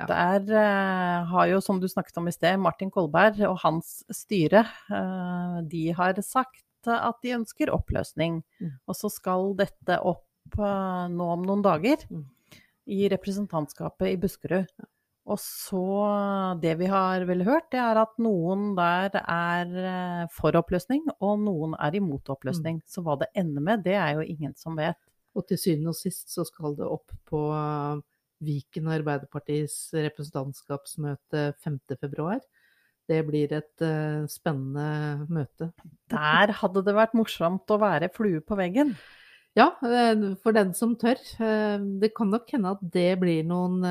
Ja. 0.01 0.07
Der 0.09 0.51
eh, 0.61 1.29
har 1.31 1.47
jo, 1.51 1.61
som 1.63 1.79
du 1.81 1.87
snakket 1.91 2.17
om 2.17 2.27
i 2.27 2.33
sted, 2.35 2.59
Martin 2.59 2.91
Kolberg 2.93 3.39
og 3.47 3.59
hans 3.63 4.01
styre, 4.11 4.65
eh, 4.91 5.57
de 5.71 5.87
har 5.97 6.19
sagt 6.25 6.65
at 6.89 7.19
de 7.21 7.35
ønsker 7.37 7.69
oppløsning. 7.69 8.41
Mm. 8.61 8.71
Og 8.89 8.97
så 8.97 9.11
skal 9.13 9.51
dette 9.59 9.99
opp 10.01 10.57
eh, 10.57 11.05
nå 11.13 11.27
om 11.37 11.43
noen 11.45 11.61
dager 11.65 12.01
Mm. 12.09 12.25
i 12.89 13.05
representantskapet 13.13 14.09
i 14.09 14.17
Buskerud. 14.17 14.71
Og 15.29 15.37
så 15.37 16.59
Det 16.59 16.73
vi 16.79 16.87
har 16.89 17.21
vel 17.29 17.43
hørt, 17.45 17.69
det 17.71 17.79
er 17.79 17.95
at 18.01 18.17
noen 18.17 18.75
der 18.75 19.13
er 19.21 19.69
eh, 19.77 20.27
for 20.33 20.51
oppløsning, 20.57 21.05
og 21.21 21.39
noen 21.39 21.75
er 21.79 21.95
imot 21.95 22.27
oppløsning. 22.33 22.81
Så 22.89 23.03
hva 23.05 23.19
det 23.21 23.29
ender 23.35 23.61
med, 23.61 23.83
det 23.85 23.93
er 23.93 24.15
jo 24.17 24.25
ingen 24.25 24.55
som 24.57 24.75
vet. 24.75 24.97
Og 25.35 25.45
til 25.47 25.57
syvende 25.61 25.93
og 25.93 25.95
sist 25.95 26.33
så 26.33 26.43
skal 26.43 26.75
det 26.75 26.89
opp 26.89 27.13
på 27.29 27.39
Viken 28.41 28.89
Arbeiderpartis 28.91 29.91
representantskapsmøte 29.93 31.51
5. 31.63 31.79
februar. 32.01 32.41
Det 33.09 33.19
blir 33.27 33.51
et 33.57 33.83
uh, 33.83 34.27
spennende 34.31 35.25
møte. 35.31 35.71
Der 36.13 36.53
hadde 36.61 36.83
det 36.85 36.95
vært 36.95 37.15
morsomt 37.17 37.73
å 37.73 37.79
være 37.81 38.11
flue 38.13 38.43
på 38.45 38.57
veggen. 38.59 38.93
Ja, 39.57 39.73
eh, 39.83 40.21
for 40.39 40.55
den 40.55 40.69
som 40.77 40.93
tør. 40.95 41.19
Eh, 41.43 41.81
Det 41.99 42.13
kan 42.15 42.29
nok 42.31 42.47
hende 42.53 42.71
at 42.71 42.85
det 42.93 43.19
blir 43.19 43.43
noen 43.43 43.81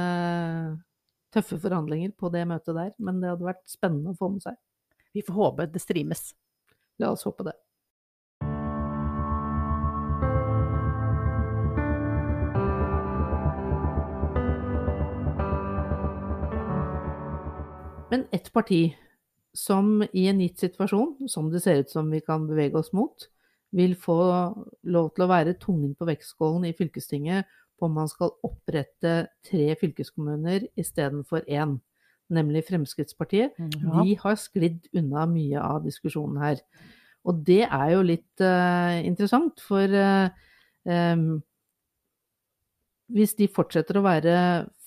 tøffe 1.34 1.58
forhandlinger 1.60 2.14
på 2.16 2.30
det 2.32 2.46
møtet 2.48 2.74
der, 2.74 2.94
men 2.98 3.20
det 3.20 3.28
hadde 3.28 3.50
vært 3.50 3.66
spennende 3.68 4.14
å 4.14 4.18
få 4.18 4.30
med 4.32 4.46
seg. 4.46 4.56
Vi 5.12 5.22
får 5.26 5.36
håpe 5.36 5.66
det 5.70 5.82
streames. 5.82 6.30
La 6.98 7.12
oss 7.12 7.26
håpe 7.28 7.44
det. 7.44 7.54
Men 18.10 18.26
ett 18.34 18.52
parti 18.52 18.96
som 19.54 20.02
i 20.12 20.26
en 20.30 20.40
gitt 20.42 20.58
situasjon, 20.62 21.28
som 21.28 21.50
det 21.50 21.62
ser 21.62 21.82
ut 21.82 21.90
som 21.90 22.10
vi 22.10 22.20
kan 22.22 22.46
bevege 22.48 22.78
oss 22.78 22.92
mot, 22.92 23.28
vil 23.70 23.94
få 23.98 24.18
lov 24.90 25.12
til 25.14 25.24
å 25.24 25.30
være 25.30 25.58
tungen 25.62 25.94
på 25.98 26.08
vektskålen 26.08 26.66
i 26.66 26.74
fylkestinget 26.74 27.46
på 27.78 27.86
om 27.86 27.94
man 27.96 28.10
skal 28.10 28.34
opprette 28.46 29.14
tre 29.46 29.68
fylkeskommuner 29.80 30.66
istedenfor 30.78 31.46
én, 31.46 31.78
nemlig 32.30 32.66
Fremskrittspartiet. 32.68 33.54
Ja. 33.58 34.02
De 34.02 34.16
har 34.20 34.38
sklidd 34.38 34.90
unna 34.96 35.24
mye 35.30 35.62
av 35.62 35.84
diskusjonen 35.86 36.42
her. 36.42 36.60
Og 37.26 37.44
det 37.46 37.62
er 37.66 37.94
jo 37.94 38.02
litt 38.06 38.42
uh, 38.42 38.98
interessant, 39.06 39.62
for 39.62 39.86
uh, 39.86 40.28
um, 40.88 41.40
hvis 43.10 43.34
de 43.38 43.48
fortsetter 43.50 43.98
å 43.98 44.06
være 44.06 44.36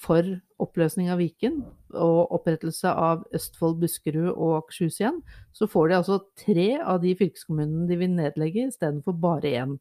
for 0.03 0.27
oppløsning 0.63 1.09
av 1.13 1.19
Viken 1.21 1.61
og 1.93 2.33
opprettelse 2.37 2.89
av 2.89 3.25
Østfold, 3.35 3.79
Buskerud 3.81 4.31
og 4.33 4.57
Akershus 4.61 5.01
igjen, 5.01 5.19
så 5.55 5.67
får 5.69 5.89
de 5.89 5.97
altså 5.99 6.19
tre 6.39 6.69
av 6.79 7.01
de 7.03 7.13
fylkeskommunene 7.19 7.89
de 7.89 7.99
vil 7.99 8.15
nedlegge, 8.15 8.69
istedenfor 8.71 9.17
bare 9.21 9.53
én. 9.63 9.75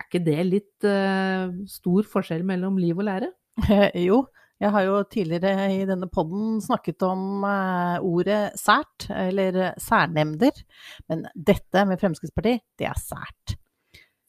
Er 0.00 0.08
ikke 0.08 0.24
det 0.26 0.42
litt 0.48 0.88
uh, 0.88 1.52
stor 1.68 2.08
forskjell 2.08 2.44
mellom 2.48 2.78
liv 2.80 2.98
og 2.98 3.08
lære? 3.08 3.32
jo, 4.08 4.22
jeg 4.60 4.74
har 4.74 4.84
jo 4.84 4.98
tidligere 5.08 5.70
i 5.72 5.84
denne 5.88 6.08
podden 6.12 6.58
snakket 6.60 7.00
om 7.06 7.46
eh, 7.48 8.02
ordet 8.04 8.58
sært, 8.60 9.06
eller 9.08 9.70
særnemnder. 9.80 10.52
Men 11.08 11.24
dette 11.32 11.84
med 11.88 12.00
Fremskrittspartiet, 12.02 12.66
det 12.76 12.90
er 12.90 13.00
sært. 13.00 13.54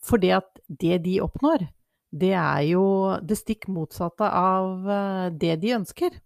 Fordi 0.07 0.31
at 0.37 0.61
det 0.71 1.01
de 1.03 1.17
oppnår, 1.23 1.67
det 2.11 2.33
er 2.35 2.63
jo 2.67 2.83
det 3.23 3.37
stikk 3.39 3.69
motsatte 3.71 4.27
av 4.27 4.89
eh, 4.91 5.27
det 5.31 5.55
de 5.63 5.75
ønsker. 5.77 6.17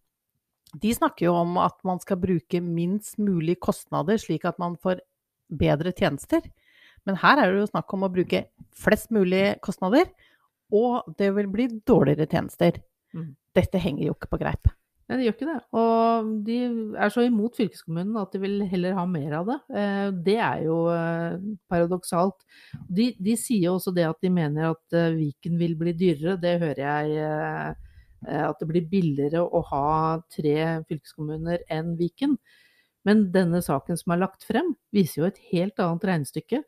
De 0.76 0.92
snakker 0.92 1.28
jo 1.28 1.36
om 1.38 1.60
at 1.62 1.78
man 1.88 2.02
skal 2.02 2.20
bruke 2.20 2.62
minst 2.62 3.20
mulig 3.22 3.60
kostnader, 3.64 4.18
slik 4.20 4.48
at 4.50 4.58
man 4.60 4.76
får 4.82 5.04
bedre 5.54 5.94
tjenester. 5.96 6.42
Men 7.06 7.20
her 7.22 7.40
er 7.40 7.52
det 7.52 7.62
jo 7.62 7.70
snakk 7.70 7.94
om 7.94 8.08
å 8.08 8.12
bruke 8.12 8.48
flest 8.76 9.14
mulig 9.14 9.60
kostnader, 9.64 10.10
og 10.74 11.06
det 11.20 11.30
vil 11.38 11.52
bli 11.54 11.70
dårligere 11.86 12.28
tjenester. 12.28 12.82
Mm. 13.14 13.36
Dette 13.56 13.80
henger 13.80 14.10
jo 14.10 14.18
ikke 14.18 14.34
på 14.34 14.42
greip. 14.42 14.74
Nei, 15.06 15.20
de 15.20 15.26
gjør 15.28 15.36
ikke 15.36 15.48
det. 15.52 15.58
Og 15.78 16.30
de 16.48 16.56
er 16.98 17.12
så 17.14 17.24
imot 17.28 17.58
fylkeskommunen 17.60 18.16
at 18.18 18.32
de 18.34 18.40
vil 18.42 18.64
heller 18.72 18.96
ha 18.98 19.04
mer 19.06 19.36
av 19.38 19.52
det. 19.52 19.58
Eh, 19.78 20.08
Det 20.26 20.38
er 20.42 20.64
jo 20.66 20.78
eh, 20.90 21.36
paradoksalt. 21.70 22.42
De, 22.90 23.12
de 23.22 23.36
sier 23.38 23.70
også 23.70 23.94
det 23.94 24.08
at 24.10 24.18
de 24.26 24.32
mener 24.34 24.72
at 24.72 24.98
eh, 24.98 25.14
Viken 25.14 25.60
vil 25.62 25.76
bli 25.78 25.94
dyrere. 25.94 26.40
Det 26.42 26.56
hører 26.64 26.82
jeg 26.82 27.76
at 28.26 28.58
det 28.58 28.66
blir 28.66 28.88
billigere 28.90 29.44
å 29.44 29.60
ha 29.70 29.88
tre 30.34 30.56
fylkeskommuner 30.90 31.62
enn 31.70 31.92
Viken. 32.00 32.34
Men 33.06 33.28
denne 33.36 33.60
saken 33.62 34.00
som 34.00 34.16
er 34.16 34.24
lagt 34.24 34.48
frem, 34.48 34.72
viser 34.96 35.20
jo 35.22 35.28
et 35.28 35.38
helt 35.52 35.78
annet 35.84 36.08
regnestykke. 36.10 36.64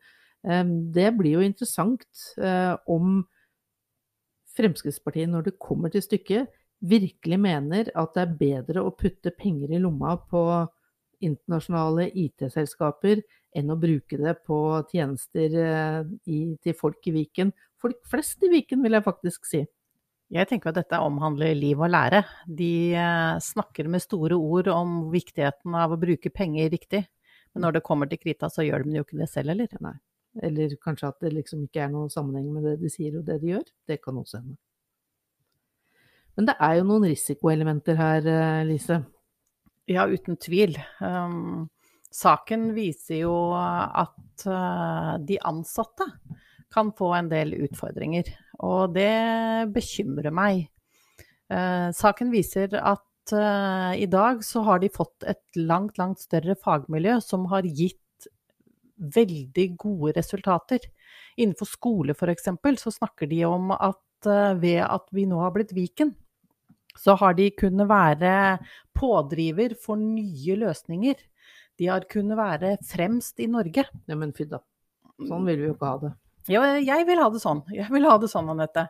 Det 0.94 1.08
blir 1.18 1.40
jo 1.40 1.48
interessant 1.48 2.22
om 2.86 3.24
Fremskrittspartiet, 4.54 5.32
når 5.34 5.48
det 5.48 5.56
kommer 5.58 5.90
til 5.94 6.06
stykket, 6.06 6.54
virkelig 6.80 7.40
mener 7.42 7.90
at 7.98 8.14
det 8.16 8.24
er 8.24 8.36
bedre 8.40 8.84
å 8.86 8.94
putte 8.96 9.34
penger 9.34 9.74
i 9.74 9.82
lomma 9.82 10.16
på 10.30 10.42
internasjonale 11.24 12.12
IT-selskaper 12.14 13.24
enn 13.58 13.74
å 13.74 13.80
bruke 13.80 14.20
det 14.20 14.36
på 14.46 14.60
tjenester 14.92 15.56
eh, 15.64 16.04
i, 16.30 16.42
til 16.62 16.76
folk 16.78 17.10
i 17.10 17.16
Viken. 17.16 17.54
Folk 17.82 18.00
flest 18.10 18.44
i 18.46 18.52
Viken, 18.52 18.84
vil 18.86 18.98
jeg 18.98 19.06
faktisk 19.06 19.48
si. 19.50 19.64
Jeg 20.34 20.50
tenker 20.50 20.74
at 20.74 20.82
dette 20.82 21.00
omhandler 21.00 21.56
liv 21.56 21.80
og 21.80 21.90
lære. 21.90 22.22
De 22.46 22.94
eh, 22.94 23.38
snakker 23.42 23.90
med 23.90 24.04
store 24.04 24.38
ord 24.38 24.70
om 24.74 24.98
viktigheten 25.14 25.78
av 25.80 25.96
å 25.96 26.02
bruke 26.02 26.34
penger 26.34 26.70
riktig. 26.74 27.06
Men 27.56 27.66
når 27.66 27.80
det 27.80 27.86
kommer 27.88 28.12
til 28.12 28.22
krita, 28.22 28.52
så 28.52 28.66
gjør 28.68 28.86
de 28.86 29.00
jo 29.00 29.08
ikke 29.08 29.22
det 29.24 29.32
selv 29.32 29.56
eller? 29.56 29.72
Nei. 29.82 29.96
Eller 30.46 30.76
kanskje 30.84 31.10
at 31.10 31.24
det 31.24 31.34
liksom 31.34 31.64
ikke 31.66 31.88
er 31.88 31.94
noen 31.94 32.12
sammenheng 32.14 32.52
med 32.54 32.68
det 32.68 32.76
de 32.84 32.92
sier 32.94 33.16
og 33.18 33.26
det 33.26 33.40
de 33.42 33.56
gjør. 33.56 33.70
Det 33.90 33.98
kan 34.04 34.20
også 34.20 34.44
hende. 34.44 34.60
Men 36.38 36.52
det 36.52 36.54
er 36.62 36.76
jo 36.78 36.86
noen 36.86 37.08
risikoelementer 37.10 37.98
her, 37.98 38.28
eh, 38.30 38.64
Lise. 38.70 39.00
Ja, 39.90 40.06
uten 40.06 40.38
tvil. 40.38 40.76
Um, 41.02 41.66
saken 42.14 42.70
viser 42.76 43.24
jo 43.24 43.34
at 43.58 44.46
uh, 44.46 45.16
de 45.18 45.40
ansatte 45.48 46.06
kan 46.74 46.92
få 46.94 47.10
en 47.18 47.32
del 47.32 47.56
utfordringer, 47.66 48.30
og 48.62 48.94
det 48.94 49.72
bekymrer 49.74 50.36
meg. 50.36 50.68
Uh, 51.50 51.90
saken 51.96 52.30
viser 52.34 52.78
at 52.78 53.04
i 53.28 54.06
dag 54.08 54.40
så 54.48 54.62
har 54.64 54.80
de 54.80 54.88
fått 54.88 55.26
et 55.28 55.58
langt, 55.60 55.98
langt 56.00 56.22
større 56.24 56.54
fagmiljø 56.56 57.18
som 57.20 57.44
har 57.52 57.66
gitt 57.68 58.30
veldig 58.96 59.66
gode 59.76 60.14
resultater. 60.16 60.86
Innenfor 61.36 61.68
skole 61.68 62.16
f.eks. 62.16 62.48
så 62.80 62.94
snakker 62.96 63.28
de 63.28 63.42
om 63.44 63.74
at 63.76 64.30
ved 64.64 64.80
at 64.80 65.12
vi 65.12 65.28
nå 65.28 65.42
har 65.44 65.52
blitt 65.58 65.76
Viken, 65.76 66.14
så 67.00 67.16
har 67.20 67.36
de 67.38 67.50
kunnet 67.58 67.90
være 67.90 68.34
pådriver 68.98 69.76
for 69.82 70.00
nye 70.00 70.58
løsninger. 70.64 71.20
De 71.78 71.90
har 71.92 72.08
kunnet 72.10 72.40
være 72.40 72.76
fremst 72.88 73.40
i 73.44 73.50
Norge. 73.52 73.86
Ja, 74.10 74.18
men 74.18 74.34
fy 74.36 74.48
da. 74.50 74.62
Sånn 75.18 75.46
vil 75.48 75.62
vi 75.62 75.70
jo 75.70 75.76
ikke 75.76 75.92
ha 75.92 76.02
det. 76.02 76.12
Ja, 76.48 76.64
jeg 76.80 77.06
vil 77.10 77.22
ha 77.22 77.30
det 77.34 77.42
sånn. 77.44 77.62
Jeg 77.74 77.90
vil 77.92 78.08
ha 78.08 78.16
det 78.22 78.30
sånn, 78.32 78.50
Anette. 78.54 78.88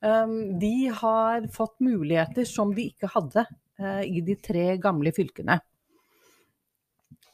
Um, 0.00 0.58
de 0.60 0.90
har 0.92 1.46
fått 1.54 1.78
muligheter 1.84 2.46
som 2.48 2.72
de 2.76 2.88
ikke 2.92 3.10
hadde 3.14 3.46
uh, 3.46 4.02
i 4.04 4.22
de 4.24 4.36
tre 4.40 4.76
gamle 4.80 5.12
fylkene. 5.16 5.58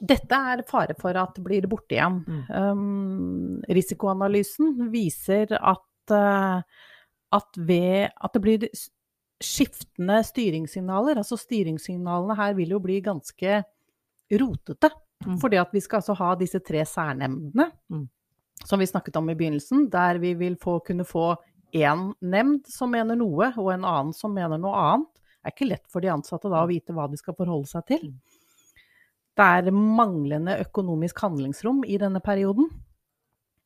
Dette 0.03 0.39
er 0.53 0.65
fare 0.67 0.95
for 0.99 1.15
at 1.15 1.37
det 1.37 1.43
blir 1.45 1.67
borte 1.71 1.95
igjen. 1.95 2.17
Mm. 2.27 3.61
risikoanalysen 3.71 4.89
viser 4.91 5.53
at 5.55 6.11
uh, 6.11 6.59
at 7.33 7.57
ved 7.57 8.09
at 8.11 8.35
det 8.35 8.41
blir 8.43 8.65
skiftende 9.43 10.19
styringssignaler, 10.25 11.19
altså 11.21 11.37
styringssignalene 11.39 12.35
her 12.39 12.55
vil 12.57 12.73
jo 12.75 12.81
bli 12.83 12.99
ganske 13.03 13.61
rotete. 14.33 14.89
Mm. 15.23 15.37
Fordi 15.39 15.59
at 15.61 15.71
vi 15.71 15.81
skal 15.83 16.01
altså 16.01 16.15
ha 16.19 16.33
disse 16.39 16.59
tre 16.59 16.83
særnemndene, 16.87 17.71
Mm. 17.89 18.07
som 18.65 18.79
vi 18.79 18.85
snakket 18.85 19.15
om 19.15 19.29
i 19.29 19.35
begynnelsen, 19.35 19.89
der 19.89 20.19
vi 20.19 20.33
vil 20.33 20.55
få, 20.55 20.79
kunne 20.83 21.05
få 21.05 21.35
én 21.73 22.13
nemnd 22.21 22.67
som 22.67 22.91
mener 22.91 23.15
noe, 23.15 23.53
og 23.57 23.73
en 23.73 23.85
annen 23.85 24.13
som 24.13 24.33
mener 24.33 24.57
noe 24.57 24.75
annet. 24.75 25.09
Det 25.13 25.51
er 25.51 25.55
ikke 25.55 25.69
lett 25.69 25.87
for 25.91 26.01
de 26.01 26.11
ansatte 26.11 26.49
da 26.49 26.63
å 26.63 26.69
vite 26.69 26.93
hva 26.93 27.09
de 27.09 27.17
skal 27.17 27.35
forholde 27.35 27.67
seg 27.67 27.85
til. 27.87 28.13
Det 29.35 29.43
er 29.43 29.71
manglende 29.71 30.59
økonomisk 30.61 31.19
handlingsrom 31.19 31.83
i 31.85 31.97
denne 31.97 32.21
perioden. 32.23 32.69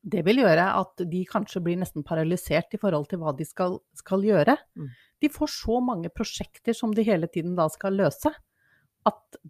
Det 0.02 0.22
vil 0.26 0.42
gjøre 0.44 0.66
at 0.78 1.02
de 1.10 1.22
kanskje 1.28 1.62
blir 1.64 1.78
nesten 1.80 2.04
paralysert 2.06 2.74
i 2.74 2.80
forhold 2.80 3.08
til 3.10 3.20
hva 3.22 3.34
de 3.36 3.46
skal, 3.46 3.80
skal 3.98 4.22
gjøre. 4.24 4.54
Mm. 4.78 4.92
De 5.22 5.30
får 5.32 5.50
så 5.52 5.80
mange 5.84 6.12
prosjekter 6.14 6.76
som 6.76 6.94
de 6.94 7.04
hele 7.06 7.28
tiden 7.32 7.56
da 7.58 7.66
skal 7.72 7.98
løse, 7.98 8.30
at 9.08 9.40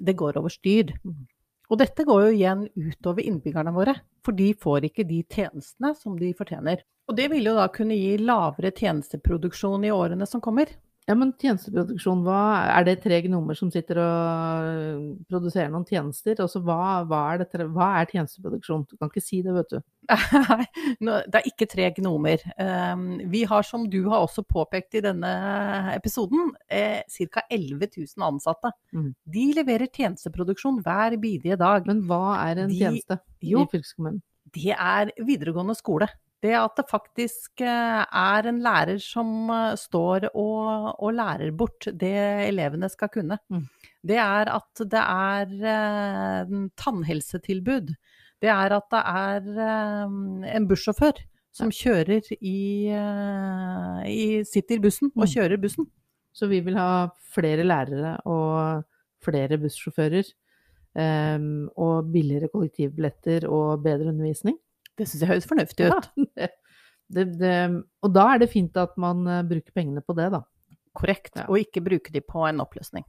det, 0.00 0.16
går 0.16 0.40
over 0.40 0.52
styr. 0.52 0.90
Mm. 1.04 1.26
Og 1.72 1.80
dette 1.80 2.04
går 2.06 2.26
jo 2.26 2.32
igjen 2.34 2.64
utover 2.74 3.24
innbyggerne 3.24 3.72
våre, 3.74 3.94
for 4.24 4.36
de 4.36 4.50
får 4.60 4.90
ikke 4.90 5.06
de 5.08 5.22
tjenestene 5.22 5.94
som 5.98 6.18
de 6.18 6.32
fortjener. 6.36 6.82
Og 7.08 7.16
det 7.18 7.28
vil 7.32 7.48
jo 7.50 7.54
da 7.56 7.68
kunne 7.72 7.96
gi 7.96 8.16
lavere 8.20 8.72
tjenesteproduksjon 8.74 9.86
i 9.86 9.92
årene 9.94 10.28
som 10.28 10.42
kommer. 10.44 10.70
Ja, 11.04 11.12
men 11.20 11.34
tjenesteproduksjon, 11.36 12.22
hva, 12.24 12.36
er 12.78 12.84
det 12.86 12.94
tre 13.02 13.18
gnomer 13.26 13.56
som 13.58 13.68
sitter 13.68 13.98
og 14.00 14.68
øh, 14.70 15.02
produserer 15.28 15.68
noen 15.68 15.84
tjenester? 15.84 16.38
Altså, 16.40 16.62
hva, 16.64 17.02
hva, 17.04 17.18
er 17.34 17.42
det, 17.42 17.66
hva 17.74 17.88
er 18.00 18.08
tjenesteproduksjon? 18.08 18.86
Du 18.88 18.96
kan 18.96 19.10
ikke 19.12 19.20
si 19.20 19.42
det, 19.44 19.52
vet 19.52 19.74
du. 19.74 19.82
Nei, 21.04 21.18
det 21.28 21.42
er 21.42 21.50
ikke 21.50 21.68
tre 21.68 21.90
gnomer. 21.98 22.40
Um, 22.56 23.04
vi 23.28 23.44
har, 23.50 23.68
som 23.68 23.84
du 23.92 23.98
har 24.08 24.24
også 24.24 24.46
påpekt 24.48 24.96
i 24.96 25.04
denne 25.04 25.34
episoden, 25.92 26.54
ca. 26.72 27.44
11 27.52 27.90
000 28.00 28.24
ansatte. 28.30 28.72
Mm. 28.96 29.10
De 29.36 29.46
leverer 29.60 29.92
tjenesteproduksjon 29.92 30.80
hver 30.88 31.18
bidige 31.20 31.60
dag. 31.60 31.84
Men 31.84 32.00
hva 32.08 32.38
er 32.46 32.64
en 32.64 32.72
De- 32.72 32.80
tjeneste 32.80 33.20
jo. 33.44 33.60
i 33.66 33.72
fylkeskommunen? 33.76 34.22
Det 34.54 34.72
er 34.72 35.12
videregående 35.20 35.76
skole. 35.76 36.08
Det 36.44 36.52
at 36.58 36.76
det 36.76 36.84
faktisk 36.90 37.62
eh, 37.64 38.02
er 38.04 38.48
en 38.50 38.58
lærer 38.64 38.98
som 39.00 39.48
eh, 39.48 39.70
står 39.80 40.26
og, 40.34 40.90
og 41.00 41.14
lærer 41.16 41.54
bort 41.56 41.88
det 41.88 42.12
elevene 42.50 42.90
skal 42.92 43.08
kunne. 43.14 43.38
Mm. 43.48 43.62
Det 44.04 44.18
er 44.20 44.50
at 44.52 44.82
det 44.92 45.04
er 45.04 45.54
eh, 45.74 46.56
tannhelsetilbud. 46.80 47.94
Det 48.44 48.50
er 48.52 48.74
at 48.76 48.90
det 48.92 49.04
er 49.08 49.46
en 50.58 50.66
bussjåfør 50.68 51.22
som 51.54 51.70
kjører 51.72 52.26
i, 52.42 52.90
i 54.10 54.24
Sitter 54.44 54.76
i 54.76 54.82
bussen 54.84 55.08
og 55.14 55.22
Mm. 55.24 55.30
kjører 55.32 55.60
bussen. 55.62 55.86
Så 56.34 56.48
vi 56.50 56.58
vil 56.66 56.76
ha 56.76 57.06
flere 57.32 57.64
lærere 57.64 58.16
og 58.26 58.82
flere 59.24 59.56
bussjåfører. 59.62 60.26
ehm, 60.98 61.68
og 61.76 62.10
billigere 62.12 62.48
kollektivbilletter 62.52 63.48
og 63.48 63.82
bedre 63.82 64.12
undervisning. 64.12 64.58
Det 64.98 65.06
syns 65.08 65.24
jeg 65.24 65.30
høres 65.32 65.48
fornuftig 65.50 65.90
ut. 65.90 66.08
Ja, 66.38 66.48
det, 67.14 67.28
det, 67.40 67.54
og 68.04 68.14
da 68.14 68.26
er 68.34 68.42
det 68.44 68.50
fint 68.52 68.76
at 68.80 68.96
man 69.00 69.26
eh, 69.26 69.44
bruker 69.46 69.76
pengene 69.76 70.04
på 70.04 70.16
det, 70.18 70.30
da. 70.34 70.44
Korrekt. 70.94 71.34
Ja. 71.36 71.46
Og 71.50 71.62
ikke 71.64 71.82
bruke 71.84 72.12
de 72.14 72.22
på 72.22 72.44
en 72.46 72.62
oppløsning. 72.62 73.06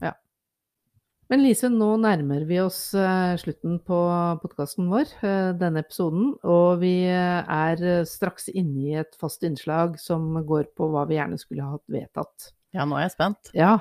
Men 1.30 1.42
Lise, 1.42 1.70
nå 1.70 1.92
nærmer 2.02 2.44
vi 2.46 2.58
oss 2.62 2.80
eh, 2.98 3.34
slutten 3.38 3.80
på 3.86 3.98
podkasten 4.42 4.90
vår, 4.90 5.10
eh, 5.26 5.50
denne 5.58 5.82
episoden. 5.86 6.32
Og 6.46 6.82
vi 6.82 6.96
er 7.06 7.82
straks 8.06 8.50
inne 8.50 8.90
i 8.90 8.96
et 9.02 9.18
fast 9.20 9.46
innslag 9.46 10.00
som 10.02 10.34
går 10.46 10.72
på 10.78 10.90
hva 10.90 11.06
vi 11.10 11.18
gjerne 11.20 11.38
skulle 11.38 11.70
hatt 11.70 11.86
vedtatt. 11.90 12.50
Ja, 12.74 12.86
nå 12.86 12.98
er 12.98 13.06
jeg 13.06 13.14
spent. 13.14 13.54
Ja, 13.56 13.76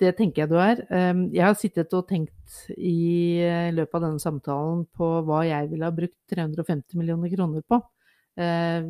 det 0.00 0.14
tenker 0.18 0.42
jeg 0.44 0.50
du 0.50 0.56
er. 0.60 0.80
Um, 0.90 1.22
Jeg 1.34 1.44
har 1.44 1.56
sittet 1.58 1.94
og 1.96 2.06
tenkt 2.08 2.58
i 2.76 3.40
eh, 3.44 3.70
løpet 3.76 3.96
av 3.98 4.04
denne 4.08 4.22
samtalen 4.22 4.84
på 4.96 5.08
hva 5.28 5.44
jeg 5.46 5.70
ville 5.72 5.86
ha 5.88 5.94
brukt 5.94 6.16
350 6.32 6.98
millioner 6.98 7.32
kroner 7.32 7.64
på. 7.68 7.80
eh, 8.40 8.82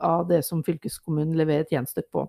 Av 0.00 0.26
det 0.28 0.42
som 0.46 0.62
fylkeskommunen 0.64 1.36
leverer 1.38 1.66
tjenester 1.68 2.06
på. 2.12 2.26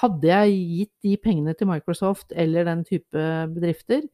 Hadde 0.00 0.28
jeg 0.30 0.58
gitt 0.72 0.92
de 1.04 1.16
pengene 1.20 1.54
til 1.58 1.68
Microsoft 1.68 2.32
eller 2.32 2.64
den 2.64 2.84
type 2.88 3.24
bedrifter, 3.52 4.06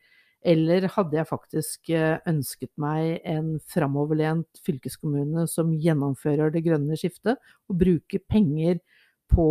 eller 0.42 0.86
hadde 0.94 1.18
jeg 1.18 1.28
faktisk 1.28 1.90
eh, 1.94 2.18
ønsket 2.30 2.70
meg 2.78 3.20
en 3.26 3.58
framoverlent 3.70 4.60
fylkeskommune 4.66 5.46
som 5.50 5.70
gjennomfører 5.74 6.50
det 6.54 6.64
grønne 6.66 6.98
skiftet, 6.98 7.38
og 7.68 7.78
bruker 7.78 8.22
penger 8.30 8.80
på 9.30 9.50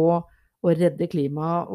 å 0.66 0.74
redde 0.74 1.08
klimaet 1.08 1.70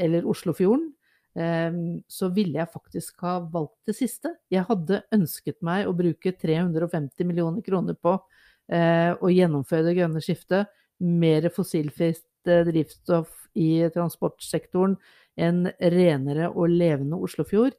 eller 0.00 0.26
Oslofjorden, 0.26 0.88
så 1.32 2.28
ville 2.36 2.58
jeg 2.60 2.68
faktisk 2.68 3.22
ha 3.24 3.38
valgt 3.40 3.88
det 3.88 3.94
siste. 3.96 4.34
Jeg 4.52 4.66
hadde 4.68 5.00
ønsket 5.16 5.62
meg 5.64 5.88
å 5.88 5.94
bruke 5.96 6.34
350 6.36 7.24
millioner 7.24 7.64
kroner 7.64 7.96
på 7.96 8.18
eh, 8.72 9.12
å 9.16 9.32
gjennomføre 9.32 9.86
det 9.88 9.96
grønne 9.96 10.20
skiftet, 10.24 10.68
mer 11.00 11.48
fossilfritt 11.54 12.50
eh, 12.50 12.66
drivstoff 12.68 13.48
i 13.58 13.88
transportsektoren, 13.94 14.98
en 15.40 15.64
renere 15.80 16.50
og 16.52 16.72
levende 16.72 17.16
Oslofjord. 17.16 17.76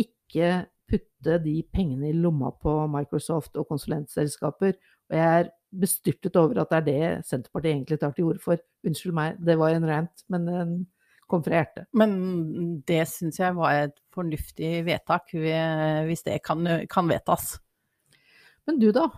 Ikke 0.00 0.66
putte 0.90 1.38
de 1.44 1.60
pengene 1.70 2.10
i 2.10 2.16
lomma 2.16 2.50
på 2.58 2.74
Microsoft 2.90 3.54
og 3.60 3.68
konsulentselskaper. 3.70 4.74
Og 5.10 5.18
jeg 5.18 5.42
er 5.44 5.52
bestyrtet 5.70 6.38
over 6.38 6.64
at 6.64 6.72
det 6.72 6.80
er 6.80 6.86
det 6.88 7.28
Senterpartiet 7.28 7.76
egentlig 7.76 8.00
tar 8.02 8.14
til 8.16 8.32
orde 8.32 8.42
for. 8.42 8.62
Unnskyld 8.86 9.14
meg, 9.14 9.38
det 9.46 9.58
var 9.60 9.76
en 9.76 9.86
rant, 9.86 10.24
men 10.32 10.48
den 10.48 10.72
hjertet. 11.30 11.86
Men 11.96 12.82
det 12.88 13.04
syns 13.08 13.40
jeg 13.40 13.56
var 13.56 13.86
et 13.86 13.96
fornuftig 14.14 14.84
vedtak, 14.86 15.32
hvis 15.32 16.26
det 16.26 16.40
kan, 16.46 16.66
kan 16.90 17.10
vedtas. 17.10 17.56
Men 18.66 18.80
du, 18.82 18.90
da? 18.94 19.08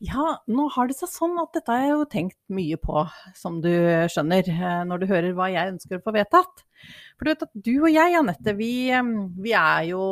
Ja, 0.00 0.38
nå 0.48 0.66
har 0.72 0.88
det 0.88 0.96
seg 0.98 1.10
sånn 1.12 1.36
at 1.40 1.52
dette 1.56 1.72
har 1.72 1.84
jeg 1.84 1.92
jo 1.92 2.06
tenkt 2.10 2.38
mye 2.52 2.78
på, 2.80 3.02
som 3.36 3.58
du 3.64 3.70
skjønner, 4.10 4.48
eh, 4.48 4.80
når 4.88 5.02
du 5.02 5.06
hører 5.10 5.36
hva 5.36 5.50
jeg 5.52 5.74
ønsker 5.74 5.98
å 5.98 6.04
få 6.04 6.14
vedtatt. 6.16 6.64
For 7.18 7.26
du 7.26 7.32
vet 7.32 7.44
at 7.44 7.54
du 7.66 7.72
og 7.74 7.90
jeg, 7.90 8.16
Anette, 8.20 8.54
vi, 8.56 8.72
vi 9.42 9.54
er 9.58 9.88
jo 9.90 10.02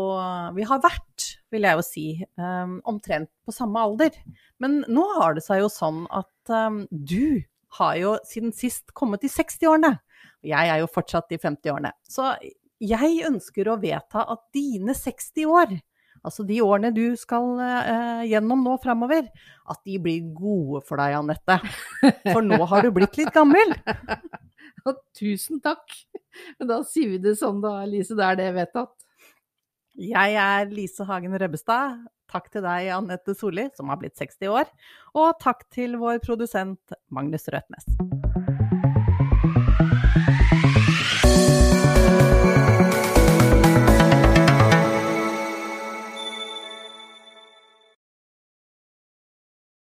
Vi 0.57 0.67
har 0.67 0.83
vært, 0.83 1.27
vil 1.55 1.67
jeg 1.69 1.79
jo 1.79 1.85
si, 1.87 2.07
omtrent 2.91 3.31
på 3.47 3.55
samme 3.55 3.85
alder. 3.87 4.17
Men 4.63 4.81
nå 4.91 5.05
har 5.21 5.37
det 5.37 5.45
seg 5.47 5.63
jo 5.63 5.71
sånn 5.73 6.05
at 6.11 6.57
du 6.91 7.47
har 7.79 7.95
jo 8.01 8.17
siden 8.27 8.55
sist 8.57 8.91
kommet 8.99 9.25
i 9.27 9.31
60-årene. 9.31 9.95
Jeg 10.47 10.71
er 10.73 10.81
jo 10.83 10.89
fortsatt 10.91 11.35
i 11.35 11.41
50-årene. 11.43 11.93
Så 12.07 12.35
jeg 12.83 13.27
ønsker 13.27 13.71
å 13.73 13.79
vedta 13.81 14.27
at 14.31 14.43
dine 14.55 14.95
60 14.97 15.47
år 15.49 15.77
Altså 16.27 16.43
de 16.43 16.59
årene 16.65 16.91
du 16.91 17.05
skal 17.19 17.61
eh, 17.63 18.25
gjennom 18.33 18.65
nå 18.67 18.75
framover, 18.83 19.29
at 19.71 19.81
de 19.87 19.99
blir 20.03 20.25
gode 20.35 20.83
for 20.89 20.99
deg, 20.99 21.15
Anette. 21.21 21.61
For 22.33 22.43
nå 22.43 22.59
har 22.67 22.83
du 22.83 22.91
blitt 22.97 23.19
litt 23.21 23.33
gammel. 23.37 23.77
Ja, 24.87 24.93
tusen 25.19 25.59
takk! 25.59 25.91
Men 26.61 26.69
da 26.71 26.77
sier 26.87 27.09
vi 27.11 27.17
det 27.19 27.33
sånn 27.41 27.59
da, 27.59 27.81
Lise. 27.91 28.15
Da 28.15 28.29
er 28.31 28.39
det 28.39 28.53
vedtatt. 28.55 28.93
Jeg 29.99 30.37
er 30.39 30.71
Lise 30.71 31.07
Hagen 31.09 31.35
Rebbestad. 31.43 32.05
Takk 32.31 32.47
til 32.55 32.63
deg, 32.63 32.93
Anette 32.95 33.35
Solli, 33.35 33.67
som 33.75 33.91
har 33.91 33.99
blitt 33.99 34.15
60 34.15 34.55
år. 34.55 34.71
Og 35.19 35.35
takk 35.43 35.67
til 35.75 35.99
vår 35.99 36.23
produsent 36.23 36.95
Magnus 37.11 37.51
Røtnes. 37.51 37.91